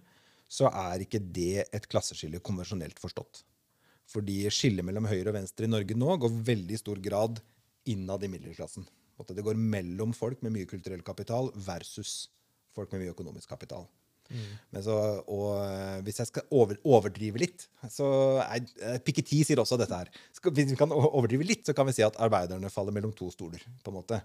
[0.55, 3.43] så er ikke det et klasseskille konvensjonelt forstått.
[4.11, 7.41] Fordi skillet mellom høyre og venstre i Norge nå går veldig stor grad
[7.91, 8.87] innad i middelklassen.
[9.25, 12.29] Det går mellom folk med mye kulturell kapital versus
[12.75, 13.87] folk med mye økonomisk kapital.
[14.33, 14.81] Mm.
[14.83, 14.95] Så,
[15.31, 18.07] og eh, hvis jeg skal over, overdrive litt så
[18.41, 20.09] er, eh, Piketty sier også dette her.
[20.35, 23.29] Skal, hvis vi kan overdrive litt, så kan vi si at arbeiderne faller mellom to
[23.33, 23.63] stoler.
[23.85, 24.21] på en måte.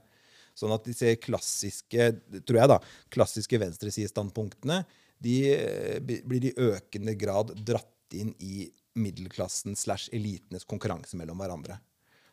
[0.57, 2.09] Sånn at disse klassiske
[2.47, 2.79] tror jeg da,
[3.13, 4.81] klassiske venstresidestandpunktene
[5.23, 11.77] de eh, blir i økende grad dratt inn i middelklassen slash elitenes konkurranse mellom hverandre.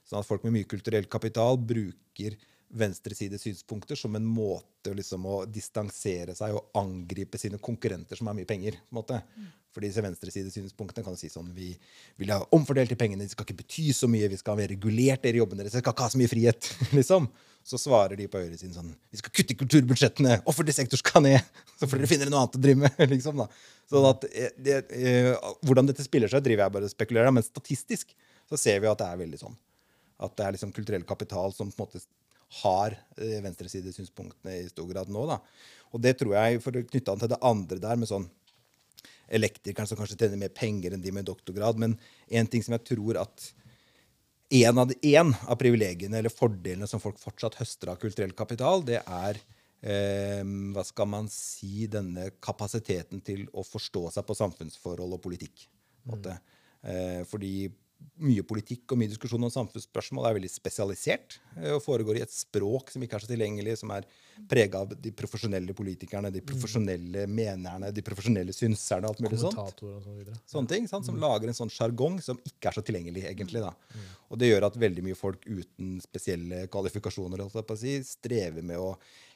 [0.07, 2.39] Sånn at folk med mye kulturell kapital bruker
[2.77, 8.49] venstresidesynspunkter som en måte liksom, å distansere seg og angripe sine konkurrenter som har mye
[8.49, 8.79] penger.
[8.81, 9.21] på en måte.
[9.75, 11.75] For disse venstresidesynspunktene kan si sånn Vi
[12.17, 15.23] vil ha omfordelt de pengene, de skal ikke bety så mye, vi skal ha regulert
[15.23, 16.71] dere i jobben deres, dere skal ikke ha så mye frihet.
[16.99, 17.29] liksom.
[17.67, 21.43] Så svarer de på høyresiden sånn Vi skal kutte i kulturbudsjettene, offentlig sektor skal ned,
[21.79, 23.01] så får dere finne noe annet å drive med.
[23.15, 23.49] liksom da.
[23.91, 25.33] Sånn at eh, det, eh,
[25.67, 28.15] Hvordan dette spiller seg, driver jeg bare og spekulerer, men statistisk
[28.47, 29.59] så ser vi at det er veldig sånn.
[30.23, 32.05] At det er liksom kulturell kapital som på en måte
[32.63, 35.27] har eh, venstresidesynspunktene i stor grad nå.
[35.27, 35.41] da.
[35.91, 38.29] Og det tror jeg, for å knytte an til det andre der, med sånn
[39.27, 41.97] elektrikeren som kanskje tjener mer penger enn de med doktorgrad, men
[42.31, 43.51] en ting som jeg tror at
[44.49, 49.01] en av, en av privilegiene eller fordelene som folk fortsatt høster av kulturell kapital, det
[49.03, 49.41] er
[49.83, 50.43] eh,
[50.75, 55.67] hva skal man si, denne kapasiteten til å forstå seg på samfunnsforhold og politikk.
[56.07, 56.31] Mm.
[56.87, 57.69] Eh, fordi
[58.17, 62.33] mye politikk og mye diskusjon om samfunnsspørsmål er veldig spesialisert eh, og foregår i et
[62.33, 64.07] språk som ikke er så tilgjengelig, som er
[64.49, 69.09] prega av de profesjonelle politikerne, de profesjonelle menerne, de profesjonelle synserne.
[69.09, 69.83] alt mulig sånt.
[69.85, 70.39] Og så.
[70.57, 71.09] Sånne ting, sant?
[71.09, 73.27] Som lager en sånn sjargong som ikke er så tilgjengelig.
[73.31, 73.73] egentlig da.
[74.29, 78.95] Og det gjør at veldig mye folk uten spesielle kvalifikasjoner si, strever med å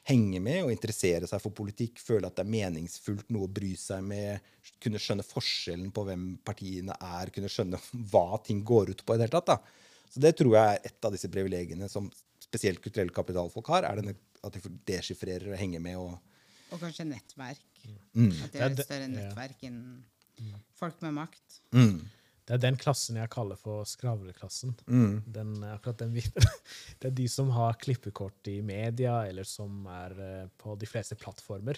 [0.09, 3.71] henge med og interessere seg for politikk, føle at det er meningsfullt noe å bry
[3.77, 4.41] seg med,
[4.81, 7.79] kunne skjønne forskjellen på hvem partiene er, kunne skjønne
[8.11, 9.13] hva ting går ut på.
[9.13, 9.59] i det hele tatt da.
[10.11, 12.09] Så det tror jeg er et av disse privilegiene som
[12.41, 15.99] spesielt kulturelle kapitalfolk har, er denne, at de deschiffrerer og henger med.
[16.01, 17.67] og Og kanskje nettverk.
[18.13, 18.31] Mm.
[18.31, 19.83] At de har Det er et større nettverk enn
[20.75, 21.61] folk med makt.
[21.71, 22.01] mm,
[22.47, 24.73] Det er den klassen jeg kaller for skravleklassen.
[24.87, 26.13] mm, Den, akkurat den
[26.99, 31.15] det er de som har klippekort i media, eller som er eh, på de fleste
[31.15, 31.77] plattformer.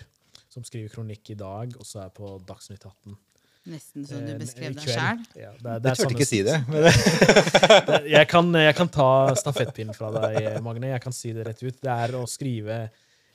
[0.49, 3.15] Som skriver kronikk i dag, og så er på Dagsnytt 18.
[3.73, 5.21] Nesten som du Eh, beskrev deg sjæl.
[5.39, 10.09] Ja, det, Jeg turte sånne- ikke si Det- jeg, kan, jeg kan ta stafettpinnen fra
[10.11, 10.89] deg, Magne.
[10.91, 11.77] Jeg kan si det rett ut.
[11.81, 12.89] Det er å skrive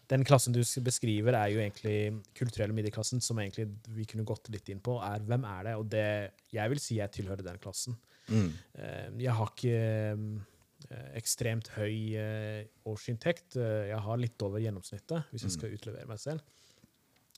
[0.09, 4.69] Den klassen du beskriver, er jo egentlig kulturelle middelklassen, som egentlig vi kunne gått litt
[4.73, 4.97] inn på.
[5.05, 5.75] er Hvem er det?
[5.77, 6.07] Og det,
[6.55, 7.99] jeg vil si jeg tilhører den klassen.
[8.29, 13.57] mm, Eh, Jeg har ikke eh, ekstremt høy eh, årsinntekt.
[13.61, 16.41] Jeg har litt over gjennomsnittet, hvis jeg skal utlevere meg selv.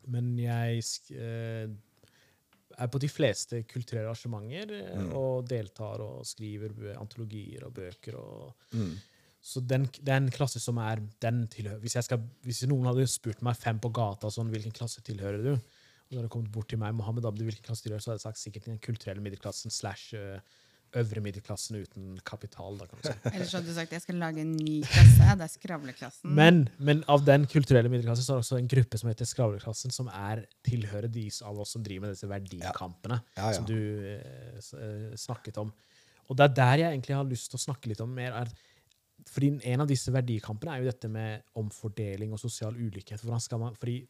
[0.06, 0.80] Men jeg
[2.80, 5.10] er på de fleste kulturelle arrangementer mm.
[5.18, 8.16] og deltar og skriver antologier og bøker.
[8.16, 8.94] Og, mm,
[9.40, 12.90] så den, det er en klasse som er den tilhører hvis, jeg skal, hvis noen
[12.90, 16.52] hadde spurt meg fem på gata sånn, hvilken klasse tilhører du, og da hadde kommet
[16.52, 19.22] bort til meg, Mohammed Abdi, hvilken klasse tilhører, så hadde jeg sagt sikkert den kulturelle
[19.24, 20.42] middelklassen slash eh,
[20.98, 22.78] øvre middelklassen uten kapital.
[22.80, 23.14] Da, kan du si.
[23.34, 25.36] Eller så hadde du sagt jeg skal lage en ny klasse.
[25.38, 26.32] Det er skravleklassen.
[26.36, 29.94] Men, men av den kulturelle middelklassen så er det også en gruppe som heter skravleklassen,
[29.94, 33.54] som er, tilhører de av oss som driver med disse verdikampene Ja, ja.
[33.60, 35.70] som du eh, eh, snakket om.
[36.30, 38.34] Og det er der jeg egentlig har lyst til å snakke litt om mer.
[38.42, 38.50] Er,
[39.28, 43.20] fordi En av disse verdikampene er jo dette med omfordeling og sosial ulikhet.
[43.20, 44.06] Hvordan skal man, fordi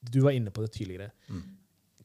[0.00, 1.10] Du var inne på det tidligere.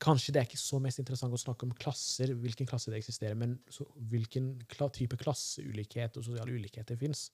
[0.02, 3.36] Kanskje det er ikke så mest interessant å snakke om klasser, hvilken klasse det eksisterer,
[3.36, 7.28] men så, hvilken kla, type klasseulikhet og sosial ulikhet det fins.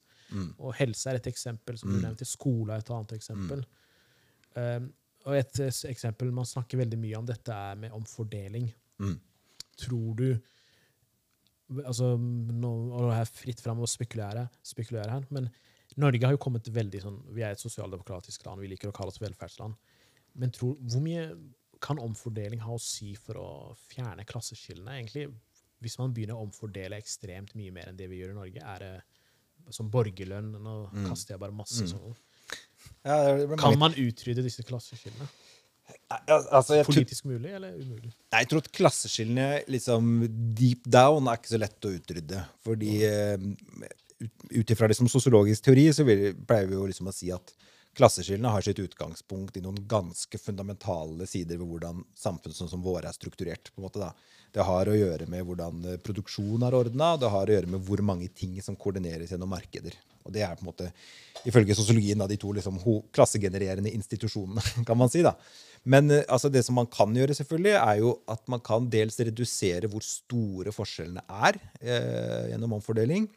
[0.60, 2.28] Og helse er et eksempel, som du nevnte.
[2.28, 3.64] Skole er et annet eksempel.
[4.54, 4.92] Um,
[5.26, 5.60] og et
[5.90, 8.70] eksempel man snakker veldig mye om dette, er med omfordeling.
[9.00, 9.18] mm.
[9.80, 10.28] Tror du
[11.84, 15.50] altså, nå, og det er fritt fram å spekulere, spekulere her, men
[16.00, 19.10] Norge har jo kommet veldig sånn Vi er et sosialdemokratisk land, vi liker å kalle
[19.10, 19.74] oss velferdsland.
[20.40, 21.24] Men tror, hvor mye
[21.82, 23.50] kan omfordeling ha å si for å
[23.90, 25.00] fjerne klasseskillene?
[25.00, 25.30] egentlig?
[25.82, 28.86] Hvis man begynner å omfordele ekstremt mye mer enn det vi gjør i Norge, er
[28.86, 30.76] det som borgerlønn Nå
[31.08, 32.16] kaster jeg bare masse sånn.
[33.06, 33.18] ja,
[33.60, 35.28] Kan man utrydde disse klasseskillene?
[36.10, 38.12] Altså, jeg tror- Politisk mulig eller umulig?
[38.32, 40.10] Nei, jeg tror at klasseskillene liksom
[40.58, 42.44] deep down er ikke så lett å utrydde.
[42.66, 43.38] Fordi eh,
[44.52, 47.54] ut- ifra liksom sosiologisk teori så vil, pleier vi jo liksom å si at
[48.00, 53.10] klasseskillene har sitt utgangspunkt i noen ganske fundamentale sider ved hvordan samfunn sånn som våre
[53.10, 53.72] er strukturert.
[53.74, 54.12] på en måte da.
[54.54, 57.82] Det har å gjøre med hvordan eh, produksjon er ordna, det har å gjøre med
[57.86, 59.94] hvor mange ting som koordineres gjennom markeder.
[60.26, 60.92] Og det er på en måte,
[61.48, 62.80] ifølge sosiologien, av de to liksom,
[63.16, 65.24] klassegenererende institusjonene, kan man si.
[65.26, 65.36] da.
[65.90, 69.20] Men eh, altså, det som man kan gjøre, selvfølgelig, er jo at man kan dels
[69.24, 73.30] redusere hvor store forskjellene er eh, gjennom omfordeling.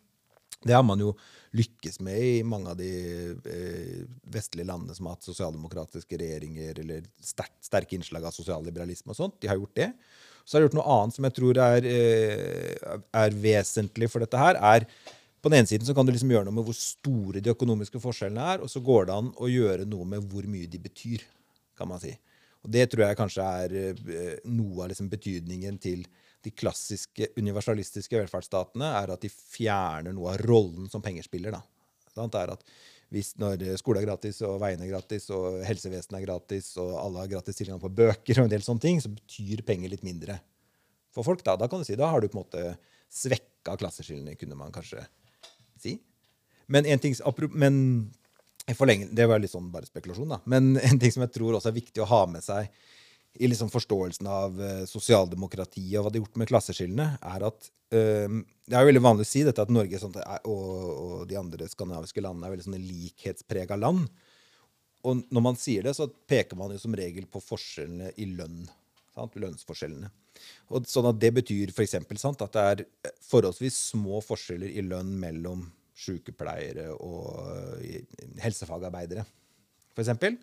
[0.63, 1.13] Det har man jo
[1.59, 2.91] lykkes med i mange av de
[3.53, 9.19] eh, vestlige landene som har hatt sosialdemokratiske regjeringer eller sterk, sterke innslag av sosialliberalisme og
[9.19, 9.41] sånt.
[9.43, 9.91] De har gjort det.
[10.45, 14.39] Så har de gjort noe annet som jeg tror er, eh, er vesentlig for dette
[14.39, 14.57] her.
[14.57, 14.87] er
[15.43, 18.01] på den ene siden så kan du liksom gjøre noe med hvor store de økonomiske
[18.03, 21.25] forskjellene er, og så går det an å gjøre noe med hvor mye de betyr,
[21.79, 22.13] kan man si.
[22.63, 26.05] Og Det tror jeg kanskje er eh, noe av liksom betydningen til
[26.43, 31.59] de klassiske universalistiske velferdsstatene, er at de fjerner noe av rollen som penger spiller.
[32.15, 32.39] Sant?
[32.39, 32.63] Er at
[33.13, 37.25] hvis når skole er gratis, og veiene er gratis, og helsevesenet er gratis, og alle
[37.25, 40.39] har gratis tilgang på bøker, og en del sånne ting, så betyr penger litt mindre
[41.13, 41.45] for folk.
[41.45, 42.65] Da, da kan du si, da har du på en måte
[43.13, 45.05] svekka klasseskillene, kunne man kanskje.
[46.73, 47.15] Men en ting,
[47.53, 47.77] men
[49.11, 50.41] det var litt sånn bare spekulasjon, da.
[50.49, 52.71] Men en ting som jeg tror også er viktig å ha med seg
[53.41, 57.71] i liksom forståelsen av eh, sosialdemokratiet og hva det har gjort med klasseskillene, er at
[57.97, 58.35] eh,
[58.69, 61.39] Det er jo veldig vanlig å si dette at Norge sånt, er, og, og de
[61.41, 64.05] andre skandinaviske landene er veldig sånne likhetsprega land.
[65.09, 68.69] Og når man sier det, så peker man jo som regel på forskjellene i lønn.
[69.13, 69.37] Sant?
[69.37, 70.09] Lønnsforskjellene.
[70.73, 72.85] Og sånn at Det betyr eksempel, at det er
[73.29, 75.67] forholdsvis små forskjeller i lønn mellom
[76.03, 78.03] sykepleiere og eh,
[78.43, 79.25] helsefagarbeidere,
[80.03, 80.39] eksempel.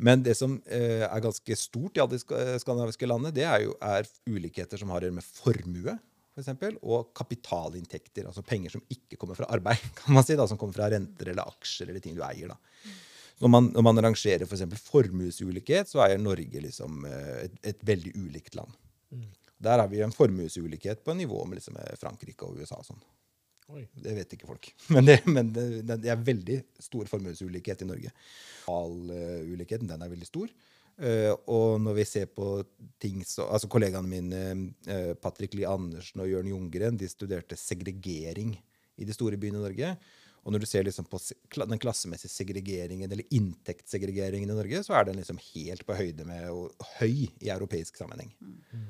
[0.00, 3.74] Men det som eh, er ganske stort i alle de skandinaviske landene, det er jo
[3.84, 5.96] er ulikheter som har å gjøre med formue,
[6.30, 10.48] for eksempel, og kapitalinntekter, altså penger som ikke kommer fra arbeid, kan man si, da,
[10.48, 12.54] som kommer fra renter eller aksjer eller ting du eier.
[12.54, 12.96] da.
[13.40, 17.86] Når man, når man rangerer for eksempel formuesulikhet, så er Norge liksom eh, et, et
[17.88, 18.74] veldig ulikt land.
[19.60, 22.80] Der har vi en formuesulikhet på nivå med liksom eh, Frankrike og USA.
[22.80, 23.02] og sånn.
[23.70, 23.84] Oi.
[23.94, 24.72] Det vet ikke folk.
[24.94, 25.64] Men det, men det,
[26.02, 28.12] det er veldig stor formuesulikhet i Norge.
[28.66, 30.50] Ulikheten, den er veldig stor.
[31.00, 32.46] Uh, og når vi ser på
[33.00, 34.40] ting så altså Kollegaene mine
[34.84, 38.50] uh, Patrick Lie Andersen og Jørn Ljunggren de studerte segregering
[39.00, 39.94] i de store byene i Norge.
[40.40, 45.08] Og når du ser liksom på den klassemessige segregeringen eller inntektssegregeringen i Norge, så er
[45.08, 48.32] den liksom helt på høyde med og høy i europeisk sammenheng.
[48.40, 48.86] Mm.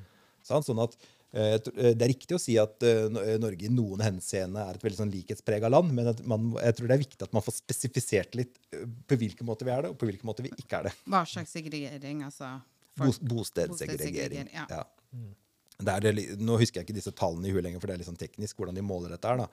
[0.47, 0.95] Sånn at
[1.35, 3.11] eh, eh, Det er riktig å si at eh,
[3.43, 6.91] Norge i noen henseende er et veldig sånn likhetsprega land, men at man, jeg tror
[6.91, 10.01] det er viktig at man får spesifisert litt på hvilken måte vi er det, og
[10.01, 10.97] på hvilken måte vi ikke er det.
[11.11, 12.55] Hva slags segregering, altså?
[12.95, 14.49] Bos, folk- bostedssegregering.
[14.49, 14.67] bostedssegregering, ja.
[14.71, 14.87] Ja.
[15.81, 18.03] Det er det, nå husker jeg ikke disse tallene i huet lenger, for det er
[18.03, 19.29] litt sånn teknisk hvordan de måler dette.
[19.29, 19.49] her da.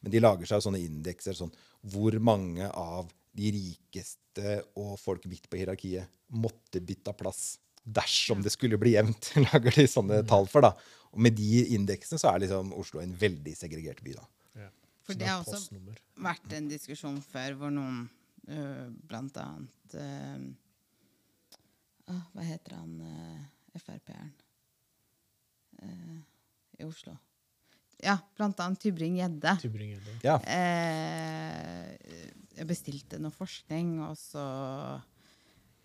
[0.00, 1.52] Men de lager seg sånne indekser sånn
[1.92, 8.52] hvor mange av de rikeste og folk midt på hierarkiet måtte bytte plass dersom det
[8.54, 9.32] skulle bli jevnt.
[9.48, 10.74] lager de sånne tall for da.
[11.10, 14.14] Og med de indeksene så er liksom Oslo en veldig segregert by.
[14.18, 14.26] da.
[14.64, 14.68] Ja.
[15.06, 15.80] For det har også
[16.20, 18.04] vært en diskusjon før hvor noen
[18.48, 20.44] øh, blant annet øh,
[22.12, 24.49] ah, Hva heter han øh, Frp-eren øh,
[25.80, 27.16] i Oslo?
[28.00, 29.56] Ja, blant annet Tybring-Gjedde.
[29.60, 30.16] Tybring-Gjedde.
[30.24, 30.38] Ja.
[30.48, 32.20] Eh,
[32.56, 34.44] jeg bestilte noe forskning, og så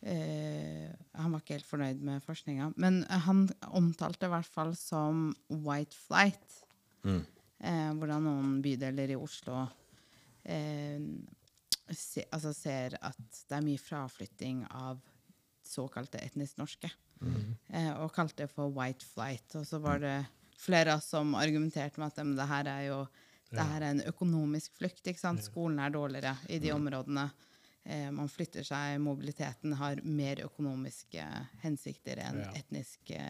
[0.01, 2.71] eh, Han var ikke helt fornøyd med forskninga.
[2.79, 6.61] Men han omtalte i hvert fall som white flight.
[7.05, 9.61] Eh, hvordan noen bydeler i Oslo
[10.43, 11.01] eh,
[11.91, 14.99] se, altså ser at det er mye fraflytting av
[15.67, 16.91] såkalte etnisk norske.
[17.69, 19.55] Eh, og kalte det for white flight.
[19.59, 20.17] Og så var det
[20.59, 23.05] flere som argumenterte med at men det her er jo
[23.55, 25.05] det her er en økonomisk flukt.
[25.07, 25.43] ikke sant?
[25.43, 27.29] Skolen er dårligere i de områdene.
[27.85, 31.23] Eh, man flytter seg, mobiliteten har mer økonomiske
[31.61, 33.21] hensikter enn etniske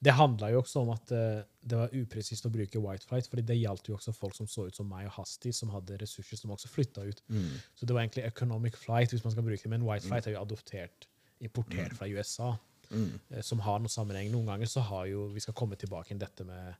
[0.00, 3.44] Det handla jo også om at eh, det var upresist å bruke white flight, fordi
[3.50, 6.40] det gjaldt jo også folk som så ut som meg og Hasti, som hadde ressurser
[6.40, 7.20] som også flytta ut.
[7.76, 10.38] Så det var egentlig economic flight, hvis man skal bruke det, men white flight er
[10.38, 11.08] jo adoptert,
[11.44, 12.54] importert fra USA,
[12.90, 13.42] mm.
[13.44, 14.30] som har noen sammenheng.
[14.32, 16.72] Noen ganger så har jo Vi skal komme tilbake til dette med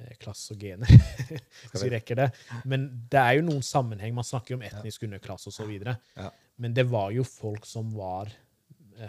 [0.00, 0.88] eh, klasse og gener,
[1.70, 2.30] hvis vi rekker det.
[2.64, 4.16] Men det er jo noen sammenheng.
[4.16, 5.76] Man snakker jo om etnisk underklasse osv.
[6.16, 6.30] Ja.
[6.56, 8.45] Men det var jo folk som var eh,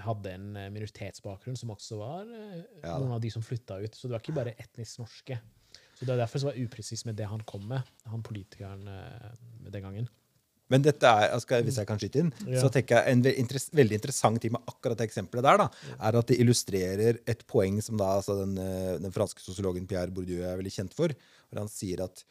[0.03, 3.95] hadde en eh, minoritetsbakgrunn, som også var eh, Ja noen av de som flytta ut.
[3.95, 5.39] Så det var ikke bare etnisk norske.
[5.97, 9.29] Så Det var derfor det var upresis med det han kom med, han politikeren eh,
[9.71, 10.09] den gangen.
[10.67, 11.31] Men dette er,
[11.63, 12.59] hvis jeg kan skyte inn, Ja.
[12.59, 16.27] så tenker jeg en veldig interessant ting med akkurat det eksempelet der, da, er at
[16.27, 20.59] det illustrerer et poeng som da, altså den, eh, den franske sosiologen Pierre Bourdieu er
[20.59, 21.15] veldig kjent for,
[21.47, 22.25] hvor han sier at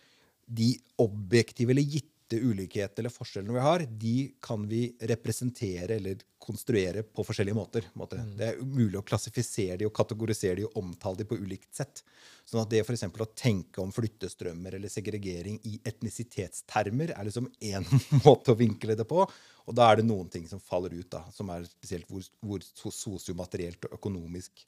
[0.47, 7.03] de objektive eller gitte ulikhetene eller forskjellene vi har, de kan vi representere eller konstruere
[7.03, 7.87] på forskjellige måter.
[7.95, 8.19] måte.
[8.39, 12.03] Det er mulig å klassifisere de og kategorisere de og omtale de på ulikt sett.
[12.47, 17.49] Sånn at det for eksempel å tenke om flyttestrømmer eller segregering i etnisitetstermer er liksom
[17.61, 17.87] én
[18.27, 19.23] måte å vinkle det på.
[19.67, 22.63] Og da er det noen ting som faller ut, da, som er spesielt hvor, hvor
[22.67, 24.67] so- sosiomaterielt og økonomisk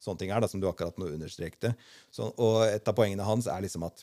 [0.00, 1.74] sånne ting er, da, som du akkurat nå understrekte.
[2.10, 4.02] Så, og et av poengene hans er liksom at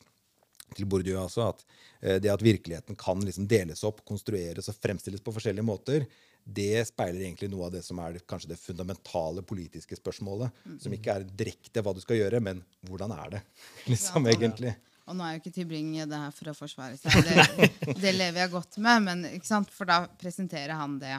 [0.76, 1.62] til Bourdieu altså, at
[2.00, 6.06] eh, det at virkeligheten kan liksom deles opp, konstrueres og fremstilles på forskjellige måter,
[6.48, 10.62] det speiler egentlig noe av det som er kanskje det fundamentale politiske spørsmålet.
[10.80, 13.42] Som ikke er direkte hva du skal gjøre, men hvordan er det,
[13.92, 14.36] liksom, Ja.
[14.36, 14.74] egentlig.
[15.08, 17.68] Og nå er jo ikke Tybring det her for å forsvare seg, det,
[18.02, 21.14] det lever jeg godt med, men for da presenterer han det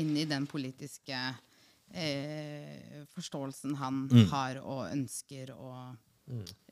[0.00, 1.18] inn i den politiske
[1.92, 5.74] eh, forståelsen han har og ønsker å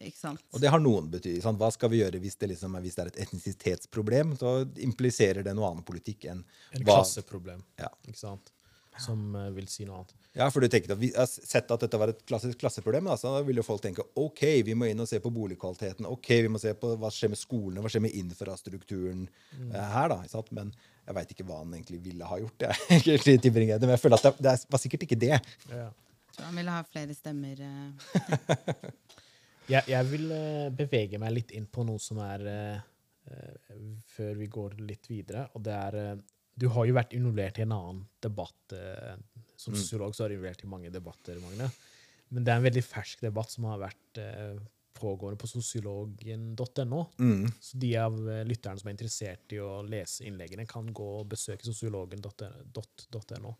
[0.00, 0.40] Ikke sant?
[0.54, 1.42] Og det har noen betydning.
[1.44, 1.60] Sant?
[1.60, 4.34] Hva skal vi gjøre hvis det, liksom er, hvis det er et etnisitetsproblem?
[4.40, 6.40] Så impliserer det noe annen politikk enn
[6.72, 7.90] En hva klasseproblem, Ja.
[8.08, 8.52] ikke sant?
[9.00, 10.10] Som uh, vil si noe annet.
[10.36, 13.08] Ja, for du tenker at vi har sett at dette var et klassisk klasseproblem.
[13.08, 16.08] Da, så da vil jo folk tenke ok, vi må inn og se på boligkvaliteten.
[16.08, 19.26] Ok, vi må se på hva skjer med skolene, hva skjer med infrastrukturen
[19.72, 20.12] eh, her.
[20.12, 20.48] da, sant?
[20.56, 20.72] Men
[21.06, 22.64] jeg veit ikke hva han egentlig ville ha gjort.
[22.68, 22.76] Jeg,
[23.80, 25.34] men jeg føler at det, det var sikkert ikke det.
[25.72, 25.88] Ja.
[26.32, 27.60] Tror han ville ha flere stemmer.
[27.60, 28.92] eh.
[29.72, 32.80] Jeg, jeg vil eh, bevege meg litt inn på noe som er uh,
[34.12, 35.46] Før vi går litt videre.
[35.56, 36.20] Og det er uh,
[36.58, 38.74] Du har jo vært involvert i en annen debatt.
[38.74, 39.16] Uh,
[39.56, 41.70] som sosiolog så har du involvert i mange debatter, Magne.
[42.32, 44.18] Men det er en veldig fersk debatt som har vært
[44.96, 47.00] pågående på sosiologen.no.
[47.60, 48.16] Så de av
[48.48, 53.52] lytterne som er interessert i å lese innleggene, kan gå og besøke sosiologen.no.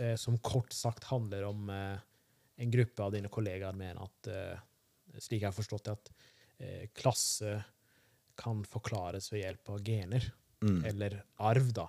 [0.00, 4.32] Eh, som kort sagt handler om en gruppe av dine kollegaer mener at
[5.18, 6.12] slik jeg har forstått det, at
[6.62, 7.58] eh, klasse
[8.38, 10.30] kan forklares ved hjelp av gener.
[10.86, 11.88] Eller arv, da.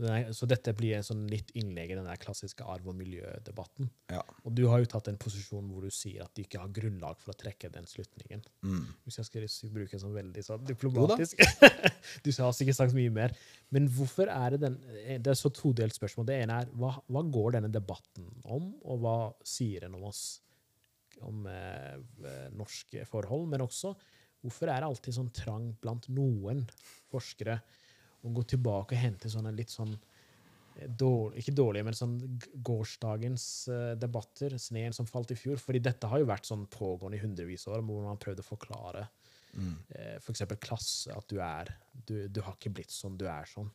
[0.00, 3.88] Er- Så dette blir en sånn litt innlegg i den der klassiske arv- og miljødebatten.
[4.10, 4.20] Ja.
[4.44, 7.18] Og du har jo tatt en posisjon hvor du sier at du ikke har grunnlag
[7.18, 8.42] for å trekke den slutningen.
[9.04, 11.42] Hvis jeg skal bruke en sånn veldig sånn diplomatisk
[12.24, 13.34] Du har sikkert sagt mye mer.
[13.70, 14.78] Men hvorfor er det den
[15.24, 16.26] Det er så todelt spørsmål.
[16.30, 20.40] Det ene er hva, hva går denne debatten om, og hva sier den om oss?
[21.26, 23.94] Om eh, norske forhold, men også
[24.40, 26.64] hvorfor er det alltid sånn trang blant noen
[27.10, 27.58] forskere
[28.24, 32.16] å gå tilbake og hente sånne litt sånn eh, dårlig, ikke dårlige, men sånn
[32.66, 35.60] gårsdagens eh, debatter, sneen som falt i fjor.
[35.60, 38.44] Fordi dette har jo vært sånn pågående i hundrevis av år, hvor man har prøvd
[38.44, 39.06] å forklare
[39.96, 43.48] eh, for eksempel klasse, at du er du, du har ikke blitt sånn, du er
[43.48, 43.70] sånn.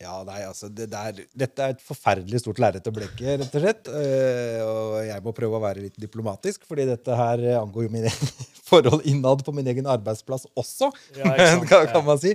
[0.00, 3.64] Ja, nei, altså, det der, Dette er et forferdelig stort lerret å blekke, rett og
[3.64, 3.90] slett.
[3.92, 7.92] Uh, og jeg må prøve å være litt diplomatisk, fordi dette her eh, angår jo
[7.92, 8.12] mine
[8.70, 10.88] forhold innad på min egen arbeidsplass også,
[11.18, 11.66] Ja, sant?
[11.68, 12.32] kan, kan man si.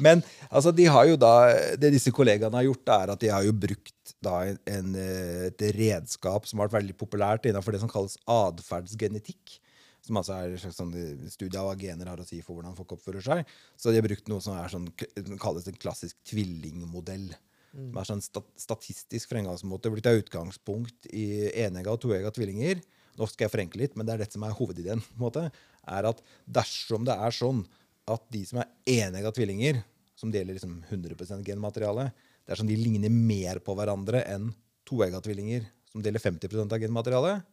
[0.00, 1.34] Men altså, de har jo da,
[1.76, 5.50] det disse kollegaene har gjort, er at de har jo brukt da en, en, eh,
[5.50, 9.58] et redskap som har vært veldig populært innenfor det som kalles atferdsgenetikk.
[10.02, 10.94] Som altså er en slags sånn
[11.30, 13.52] studie av hva gener har å si for hvordan folk oppfører seg.
[13.78, 17.28] Så de har brukt noe som er sånn, som kalles en klassisk tvillingmodell.
[17.72, 22.82] Som er sånn stat statistisk fremgangsmåte blitt av utgangspunkt i enegga og toegga tvillinger.
[23.16, 25.00] Nå skal jeg forenkle litt, men det er dette som er hovedideen.
[25.06, 25.46] på en måte,
[25.86, 27.62] er at Dersom det er sånn
[28.10, 28.68] at de som er
[29.06, 29.80] enegga tvillinger,
[30.18, 32.10] som deler liksom 100% genmateriale,
[32.46, 34.50] er sånn de ligner mer på hverandre enn
[34.88, 37.46] toegga tvillinger, som deler 50 av genmaterialet,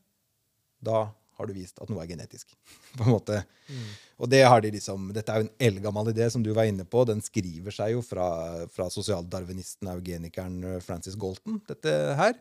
[0.80, 1.10] da
[1.40, 2.52] har du vist at noe er genetisk.
[2.98, 3.40] på en måte.
[4.20, 6.86] Og det har de liksom, Dette er jo en eldgammel idé, som du var inne
[6.86, 7.06] på.
[7.08, 8.28] Den skriver seg jo fra,
[8.74, 12.38] fra sosialdarwinisten, eugenikeren eh, Francis Galton, dette her.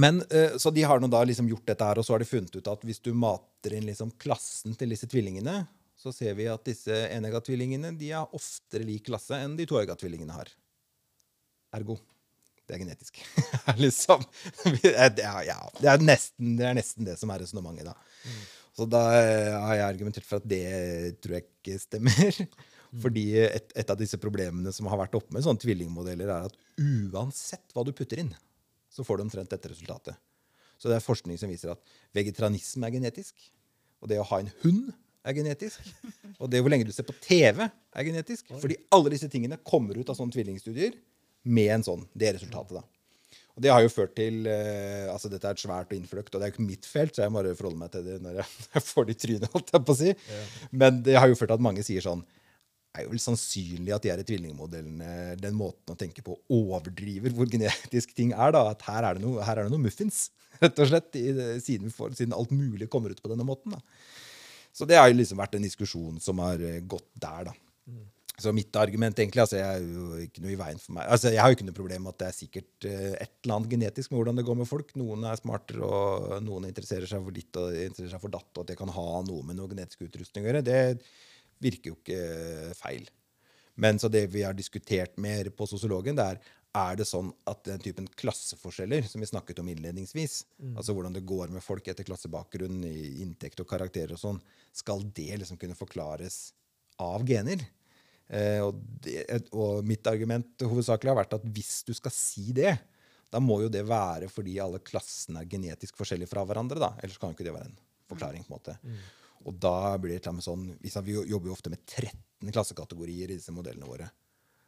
[0.00, 2.30] Men, eh, Så de har nå da liksom gjort dette her, og så har de
[2.32, 5.62] funnet ut at hvis du mater inn liksom klassen til disse tvillingene,
[6.00, 9.96] så ser vi at disse enegga tvillingene de er oftere lik klasse enn de toegga
[9.96, 10.50] tvillingene har.
[11.74, 11.96] Ergo
[12.64, 13.20] det er genetisk.
[13.84, 14.24] liksom.
[14.82, 18.30] ja, det, er nesten, det er nesten det som er resonnementet, da.
[18.74, 20.64] Så da eh, har jeg argumentert for at det
[21.22, 22.40] tror jeg ikke stemmer.
[23.02, 26.58] Fordi et, et av disse problemene som har vært oppe med sånne tvillingmodeller, er at
[27.12, 28.32] uansett hva du putter inn,
[28.90, 30.18] så får du omtrent dette resultatet.
[30.78, 33.48] Så det er forskning som viser at vegetarianisme er genetisk.
[34.02, 34.92] Og det å ha en hund
[35.24, 35.86] er genetisk.
[36.42, 38.50] Og det hvor lenge du ser på TV, er genetisk.
[38.60, 40.98] Fordi alle disse tingene kommer ut av sånne tvillingstudier
[41.44, 42.80] med en sånn, det resultatet.
[42.80, 42.84] da.
[43.54, 46.40] Og det har jo ført til eh, altså Dette er et svært og innfløkt, og
[46.40, 48.40] det er jo ikke mitt felt, så jeg må bare forholde meg til det når
[48.40, 48.48] jeg,
[48.90, 49.52] får det i trynet.
[49.52, 50.14] holdt jeg på å si.
[50.74, 52.24] Men det har jo ført til at mange sier sånn
[52.94, 55.06] det er jo vel sannsynlig at de her tvillingmodellene,
[55.42, 58.52] den måten å tenke på, overdriver hvor genetisk ting er.
[58.54, 60.28] da, At her er det noe, her er det noe muffins,
[60.62, 63.74] rett og slett, i, siden, får, siden alt mulig kommer ut på denne måten.
[63.74, 63.82] da.
[64.70, 67.56] Så det har jo liksom vært en diskusjon som har eh, gått der, da.
[68.40, 71.06] Så mitt argument egentlig, altså jeg er ikke noe i veien for meg.
[71.06, 73.54] Altså Jeg har jo ikke noe problem med at det er sikkert eh, et eller
[73.56, 74.90] annet genetisk med hvordan det går med folk.
[74.98, 78.64] Noen er smartere, og noen interesserer seg for ditt og interesserer seg for datt, og
[78.64, 80.64] at det kan ha noe med noe genetisk utrustning å gjøre.
[80.66, 80.80] Det
[81.62, 83.06] virker jo ikke feil.
[83.78, 86.42] Men så det vi har diskutert mer på sosiologen, det er
[86.74, 90.40] er det sånn at den typen klasseforskjeller som vi snakket om innledningsvis,
[90.74, 94.40] altså hvordan det går med folk etter klassebakgrunn, i inntekt og karakterer og sånn,
[94.74, 96.48] skal det liksom kunne forklares
[96.98, 97.62] av gener?
[98.28, 102.72] Eh, og, det, og mitt argument hovedsakelig har vært at hvis du skal si det,
[103.34, 106.80] da må jo det være fordi alle klassene er genetisk forskjellige fra hverandre.
[106.80, 107.78] da, Ellers kan jo ikke det være en
[108.10, 108.44] forklaring.
[108.46, 108.76] på en måte.
[109.44, 113.36] Og da blir det et eller sånn, Vi jobber jo ofte med 13 klassekategorier i
[113.36, 114.08] disse modellene våre.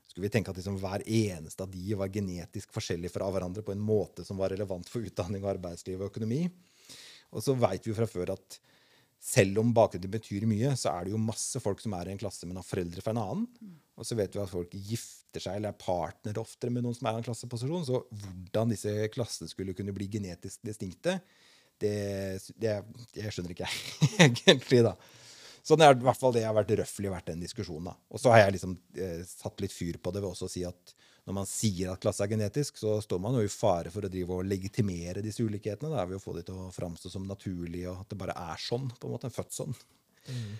[0.06, 3.72] Skulle vi tenke at liksom hver eneste av de var genetisk forskjellig fra hverandre på
[3.72, 6.46] en måte som var relevant for utdanning, arbeidsliv og økonomi?
[7.36, 8.58] Og så veit vi jo fra før at
[9.22, 12.20] selv om bakgrunnen betyr mye, så er det jo masse folk som er i en
[12.20, 13.74] klasse, men har foreldre fra en annen.
[13.96, 17.08] Og så vet vi at folk gifter seg eller er partnere oftere med noen som
[17.08, 17.86] er i en klasseposisjon.
[17.88, 21.18] Så hvordan disse klassene skulle kunne bli genetisk distinkte,
[21.80, 21.96] det,
[22.56, 22.78] det,
[23.12, 24.94] det skjønner ikke jeg egentlig, da.
[25.66, 27.90] Så det er i hvert fall det har vært røffelig vært den diskusjonen.
[27.90, 27.96] da.
[28.14, 30.62] Og så har jeg liksom eh, satt litt fyr på det ved også å si
[30.68, 30.94] at
[31.26, 34.10] når man sier at klasse er genetisk, så står man jo i fare for å
[34.10, 35.90] drive og legitimere disse ulikhetene.
[35.90, 38.36] Da, er ved å få de til å framstå som naturlig, og at det bare
[38.52, 38.86] er sånn.
[38.94, 39.74] på en måte, Født sånn.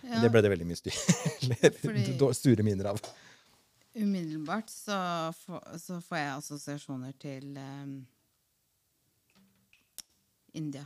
[0.06, 0.98] Ja, Det ble det veldig mye styr.
[1.82, 3.00] Fordi- sure minner av.
[3.96, 4.96] Umiddelbart så,
[5.80, 7.94] så får jeg assosiasjoner til um,
[10.52, 10.82] India.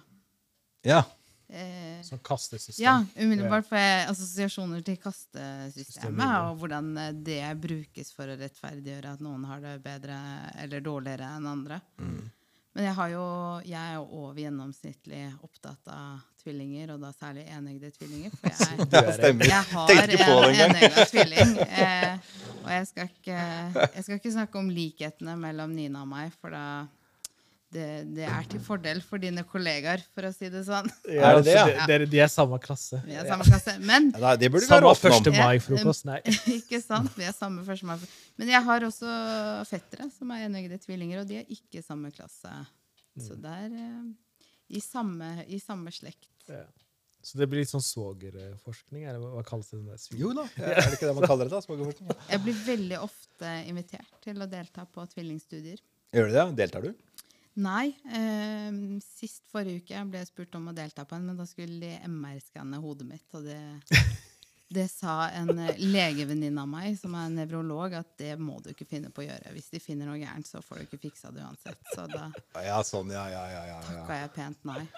[0.87, 1.03] Ja.
[1.51, 2.84] Eh, Sånn kastesystem.
[2.84, 9.16] ja, umiddelbart får jeg assosiasjoner til kastesystemet, og hvordan eh, det brukes for å rettferdiggjøre
[9.16, 10.18] at noen har det bedre
[10.62, 11.80] eller dårligere enn andre.
[12.70, 13.22] Men jeg, har jo,
[13.66, 18.30] jeg er jo over gjennomsnittlig opptatt av tvillinger, og da særlig eneggede tvillinger.
[18.38, 19.51] For jeg, Ja, stemmer.
[19.51, 19.90] jeg har
[20.46, 21.57] en enegga tvilling.
[21.66, 22.30] Eh,
[22.62, 23.40] og jeg skal, ikke,
[23.96, 26.62] jeg skal ikke snakke om likhetene mellom Nina og meg, for da
[27.71, 30.89] det, det er til fordel for dine kollegaer, for å si det sånn.
[31.07, 31.64] Ja, Er det det, ja?
[31.68, 32.99] så dere- de er samme klasse.
[33.07, 33.77] Vi er samme klasse.
[33.87, 35.39] Men Nei, det burde Samme være åpne 1.
[35.39, 36.09] mai-frokost.
[36.11, 36.18] Nei.
[36.59, 37.12] ikke sant?
[37.14, 37.95] Vi er samme første mai.
[38.41, 39.14] Men jeg har også
[39.71, 42.51] fettere som er enøyde tvillinger, og de er ikke samme klasse.
[43.21, 46.29] Så det er eh, i, samme, i samme slekt.
[46.51, 46.64] Ja.
[47.23, 49.03] Så det blir litt sånn svogerforskning?
[49.11, 49.81] Er hva hva kalles det?
[49.85, 51.53] der Jo da, er det ikke det man kaller det?
[51.53, 52.14] da, svogerforskning?
[52.33, 55.83] Jeg blir veldig ofte invitert til å delta på tvillingstudier.
[56.16, 56.45] Gjør du det?
[56.64, 56.95] Deltar du?
[57.59, 57.90] Nei.
[58.07, 58.72] Eh,
[59.03, 61.96] sist forrige uke ble jeg spurt om å delta på en, men da skulle de
[62.07, 63.26] MR-skanne hodet mitt.
[63.34, 63.59] Og det,
[64.76, 68.88] det sa en eh, legevenninne av meg, som er nevrolog, at det må du ikke
[68.88, 69.55] finne på å gjøre.
[69.57, 71.82] Hvis de finner noe gærent, så får du ikke fiksa det uansett.
[71.94, 72.30] Så da
[72.70, 73.64] Ja, sånn, ja, ja, ja.
[73.74, 73.98] ja, ja.
[74.05, 74.84] takka jeg pent nei.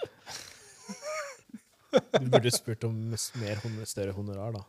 [1.93, 4.63] Du burde spurt om mer større honorar, da.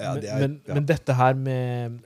[0.00, 0.72] Ja, men, det er- men, ja.
[0.72, 0.74] Mm.
[0.74, 2.00] men dette her med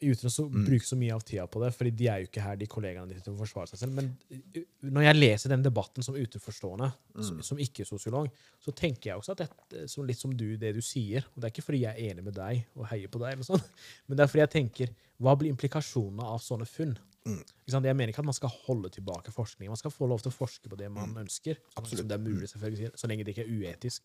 [0.00, 2.40] Uten å så bruke så mye av tida på det, fordi de er jo ikke
[2.42, 3.92] her, de kollegaene dine, til å forsvare seg selv.
[3.98, 7.22] Men uh, når jeg leser den debatten som utenforstående, Mm.
[7.26, 8.28] som, som ikke-sosiolog,
[8.64, 11.48] så tenker jeg også at dette, så litt som du, det du sier Og det
[11.48, 13.60] er ikke fordi jeg er enig med deg og heier på deg, eller sånn,
[14.08, 16.94] men det er fordi jeg tenker Hva blir implikasjonene av sånne funn?
[17.28, 17.42] Mm.
[17.68, 19.68] Jeg mener ikke at man skal holde tilbake forskning.
[19.68, 21.54] Man skal få lov til å forske på det man ønsker.
[21.60, 21.64] Mm.
[21.76, 21.92] Absolutt.
[21.92, 22.00] Mm.
[22.00, 24.00] Som det er mulig, selvfølgelig, så lenge det ikke er uetisk.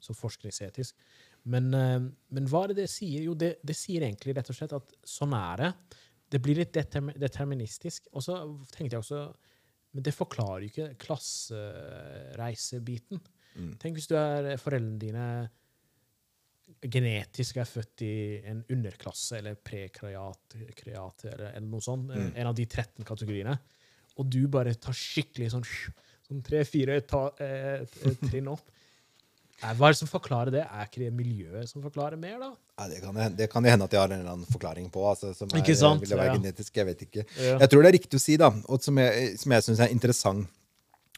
[0.00, 0.92] Så forskningsetisk.
[1.52, 2.02] Men, eh,
[2.36, 3.20] men hva er det det sier?
[3.28, 5.70] Jo, det, det sier egentlig rett og slett at sånn er det.
[6.32, 8.00] Det blir litt deterministisk.
[8.16, 8.32] Og så
[8.72, 9.20] tenkte jeg også
[9.94, 13.18] Men det forklarer jo ikke klassereisebiten.
[13.54, 13.72] Mm.
[13.78, 15.46] Tenk hvis du er foreldrene dine
[16.84, 18.12] genetisk er født i
[18.50, 22.10] en underklasse eller prekreat kreat, eller, eller noe sånt.
[22.12, 22.32] Mm.
[22.36, 23.56] En av de 13 kategoriene.
[24.20, 25.64] Og du bare tar skikkelig sånn,
[26.28, 28.62] sånn tre-fire eh, trinn opp.
[29.62, 30.64] Eh, Hva er det som forklarer det?
[30.66, 32.50] Er ikke det miljøet som forklarer mer, da?
[32.78, 35.04] Ja, det, kan, det kan hende at jeg har en eller annen forklaring på.
[35.08, 36.02] Altså, som er, sant?
[36.04, 36.36] vil være Ja.
[36.36, 36.76] genetisk.
[36.76, 37.24] Jeg vet ikke.
[37.38, 37.56] Ja.
[37.62, 39.94] Jeg tror det er riktig å si, da, og som jeg, som jeg syns er
[39.94, 40.60] interessant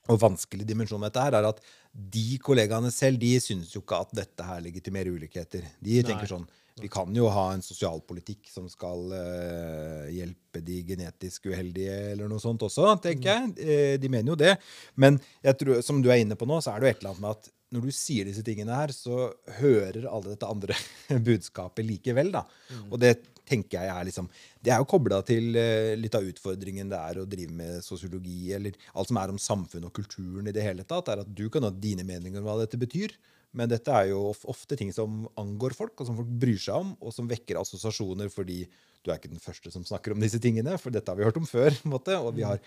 [0.06, 1.60] og vanskelig dimensjon med dette, her, er at
[1.96, 5.64] de kollegaene selv de syns jo ikke at dette her legitimerer ulikheter.
[5.80, 11.46] De tenker sånn Vi kan jo ha en sosialpolitikk som skal uh, hjelpe de genetisk
[11.48, 13.54] uheldige, eller noe sånt også, tenker jeg.
[13.64, 14.58] Eh, de mener jo det.
[15.00, 17.14] Men jeg tror, som du er inne på nå, så er det jo et eller
[17.14, 20.76] annet med at når du sier disse tingene her, så hører alle dette andre
[21.30, 22.44] budskapet likevel, da.
[22.90, 23.16] Og det
[23.46, 24.28] tenker jeg er liksom
[24.62, 28.52] Det er jo kobla til eh, litt av utfordringen det er å drive med sosiologi,
[28.56, 31.46] eller alt som er om samfunn og kulturen i det hele tatt, er at du
[31.52, 33.14] kan ha dine meninger om hva dette betyr.
[33.56, 36.92] Men dette er jo ofte ting som angår folk, og som folk bryr seg om,
[37.00, 38.64] og som vekker assosiasjoner fordi
[39.06, 41.38] du er ikke den første som snakker om disse tingene, for dette har vi hørt
[41.40, 41.72] om før.
[41.92, 42.60] måte, Og vi har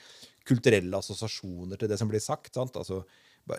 [0.48, 2.54] kulturelle assosiasjoner til det som blir sagt.
[2.56, 2.80] sant?
[2.80, 3.04] Altså,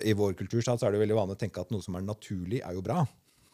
[0.03, 2.65] I vår kultur så er det veldig vanlig å tenke at noe som er naturlig,
[2.65, 3.05] er jo bra.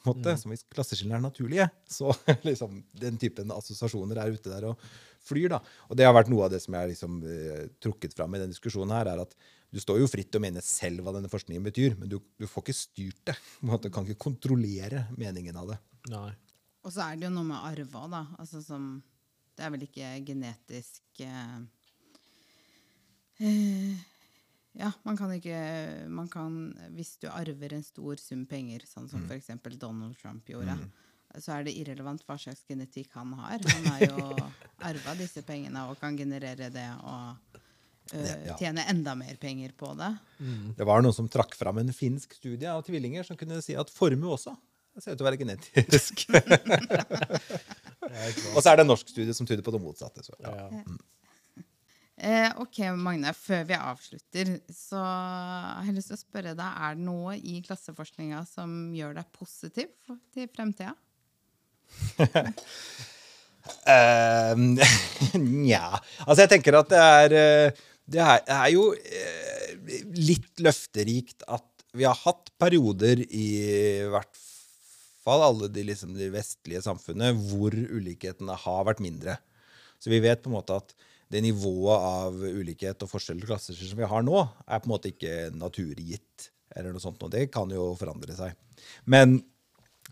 [0.06, 0.36] På en måte.
[0.40, 1.68] Som hvis klasseskillene er naturlige.
[1.90, 2.14] Så
[2.48, 4.88] liksom, den typen assosiasjoner er ute der og
[5.26, 5.50] flyr.
[5.56, 5.60] da.
[5.90, 8.42] Og det har vært noe av det som jeg har liksom, eh, trukket fram i
[8.42, 9.36] denne diskusjonen her, er at
[9.74, 12.46] du står jo fritt til å mene selv hva denne forskningen betyr, men du, du
[12.48, 13.36] får ikke styrt det.
[13.58, 15.80] På en måte, Du kan ikke kontrollere meningen av det.
[16.12, 16.30] Nei.
[16.86, 18.22] Og så er det jo noe med arva, da.
[18.38, 19.00] Altså som
[19.56, 21.56] Det er vel ikke genetisk eh,
[23.40, 24.04] eh,
[24.76, 25.56] Ja, man kan ikke
[26.12, 26.56] man kan,
[26.96, 29.78] Hvis du arver en stor sum penger, sånn som for f.eks.
[29.80, 30.74] Donald Trump gjorde,
[31.40, 33.58] så er det irrelevant hva slags genetikk han har.
[33.72, 34.16] Han har jo
[34.88, 37.24] arva disse pengene og kan generere det og
[38.12, 38.22] ø,
[38.60, 40.12] tjene enda mer penger på det.
[40.76, 43.92] Det var noen som trakk fram en finsk studie av tvillinger som kunne si at
[43.92, 44.52] formue også
[44.96, 46.22] ser ut til å være genetisk.
[48.54, 50.20] og så er det en norsk studie som tyder på det motsatte.
[50.24, 50.54] Så, ja.
[50.72, 50.80] Ja.
[52.16, 56.96] Eh, ok, Magne, før vi avslutter, så har jeg lyst til å spørre deg, er
[56.96, 59.92] det noe i klasseforskninga som gjør deg positiv
[60.34, 60.96] til fremtida?
[63.66, 64.52] Eh,
[65.42, 65.98] Nja.
[66.22, 69.72] Altså, jeg tenker at det er eh, Det er, er jo eh,
[70.14, 73.48] litt løfterikt at vi har hatt perioder i
[74.12, 74.38] hvert
[75.26, 79.34] fall alle de, liksom, de vestlige samfunnet hvor ulikhetene har vært mindre.
[79.98, 80.94] Så vi vet på en måte at
[81.32, 84.94] det nivået av ulikhet og forskjell i klasser som vi har nå, er på en
[84.94, 86.50] måte ikke naturgitt.
[86.76, 88.52] eller noe sånt, og Det kan jo forandre seg.
[89.06, 89.38] Men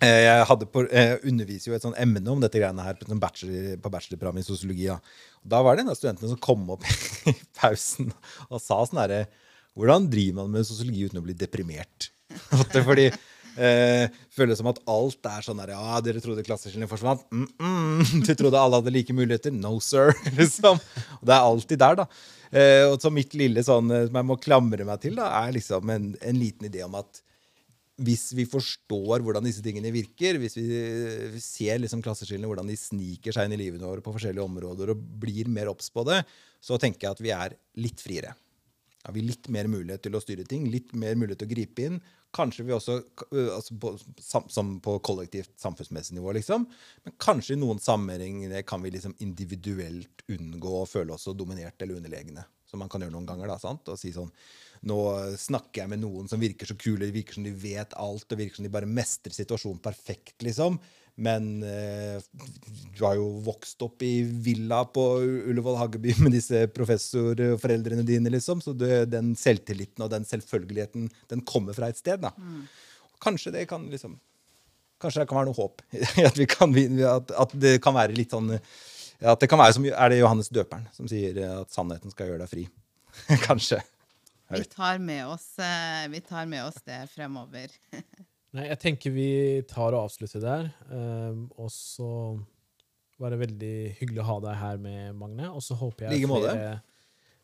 [0.03, 3.77] Eh, Jeg på, eh, underviser jo et sånt emne om dette greiene her på, bachelor,
[3.79, 4.89] bachelorprogrammet i sosiologi.
[4.89, 4.99] Ja.
[5.47, 6.83] Da var det en av studentene som kom opp
[7.31, 8.11] i pausen
[8.49, 9.27] og sa sånn herre
[9.75, 12.11] Hvordan driver man med sosiologi uten å bli deprimert?
[12.89, 13.09] Fordi
[13.57, 17.25] eh, føles som at alt er sånn der Ja, dere trodde klasseskillene forsvant?
[17.33, 18.27] Mm -mm.
[18.27, 19.53] Du trodde alle hadde like muligheter?
[19.53, 20.15] No, sir.
[20.39, 20.79] liksom.
[21.21, 22.07] Og det er alltid der, da.
[22.51, 25.53] Eh, og så mitt lille sånn eh, som jeg må klamre meg til, da, er
[25.53, 27.23] liksom en, en liten idé om at
[28.03, 30.65] hvis vi forstår hvordan disse tingene virker, hvis vi
[31.35, 34.91] vi ser liksom klasseskillene, hvordan de sniker seg inn i livene våre på forskjellige områder,
[34.91, 36.25] og blir mer obs på det,
[36.61, 38.35] så tenker jeg at vi er litt friere.
[39.05, 41.87] Har vi litt mer mulighet til å styre ting, litt mer mulighet til å gripe
[41.87, 42.01] inn.
[42.35, 42.99] Kanskje vi også
[43.33, 43.93] altså på,
[44.51, 46.67] som på kollektivt samfunnsmessig nivå, liksom.
[47.05, 51.81] Men kanskje i noen sammenhenger kan vi liksom individuelt unngå å føle oss så dominert
[51.83, 52.47] eller underlegne.
[52.67, 53.53] Som man kan gjøre noen ganger.
[53.53, 53.89] da, sant?
[53.93, 54.33] Og si sånn
[54.85, 54.99] Nå
[55.41, 58.59] snakker jeg med noen som virker så kule, virker som de vet alt, og virker
[58.59, 60.77] som de bare mestrer situasjonen perfekt, liksom.
[61.15, 62.19] Men eh,
[62.97, 68.63] du har jo vokst opp i villa på Ullevål Hageby med disse professorforeldrene dine, liksom.
[68.65, 72.35] Så det, den selvtilliten og den selvfølgeligheten, den kommer fra et sted, da.
[73.23, 74.19] Kanskje det kan liksom
[75.03, 75.83] Kanskje det kan være noe håp
[76.29, 79.85] at, vi kan, at, at det kan være litt sånn at det kan være som,
[79.85, 82.65] Er det Johannes døperen som sier at sannheten skal gjøre deg fri?
[83.47, 83.81] Kanskje.
[84.55, 87.73] Vi tar med oss, eh, vi tar med oss det fremover.
[88.55, 89.29] Nei, jeg tenker vi
[89.67, 90.69] tar og avslutter der.
[90.95, 92.11] ehm, og så
[93.19, 95.49] var det veldig hyggelig å ha deg her med, Magne.
[95.51, 96.75] Og så håper jeg Like flere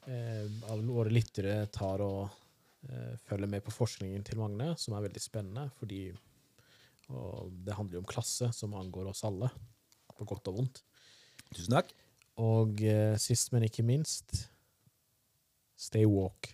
[0.06, 5.06] uh, av våre lyttere tar og uh, følger med på forskningen til Magne, som er
[5.08, 5.66] veldig spennende.
[5.80, 6.04] Fordi
[7.66, 9.48] det handler jo om klasse, som angår oss alle,
[10.14, 10.82] på godt og vondt.
[11.50, 11.90] Tusen takk.
[12.38, 14.44] Og uh, sist, men ikke minst,
[15.74, 16.52] stay walk.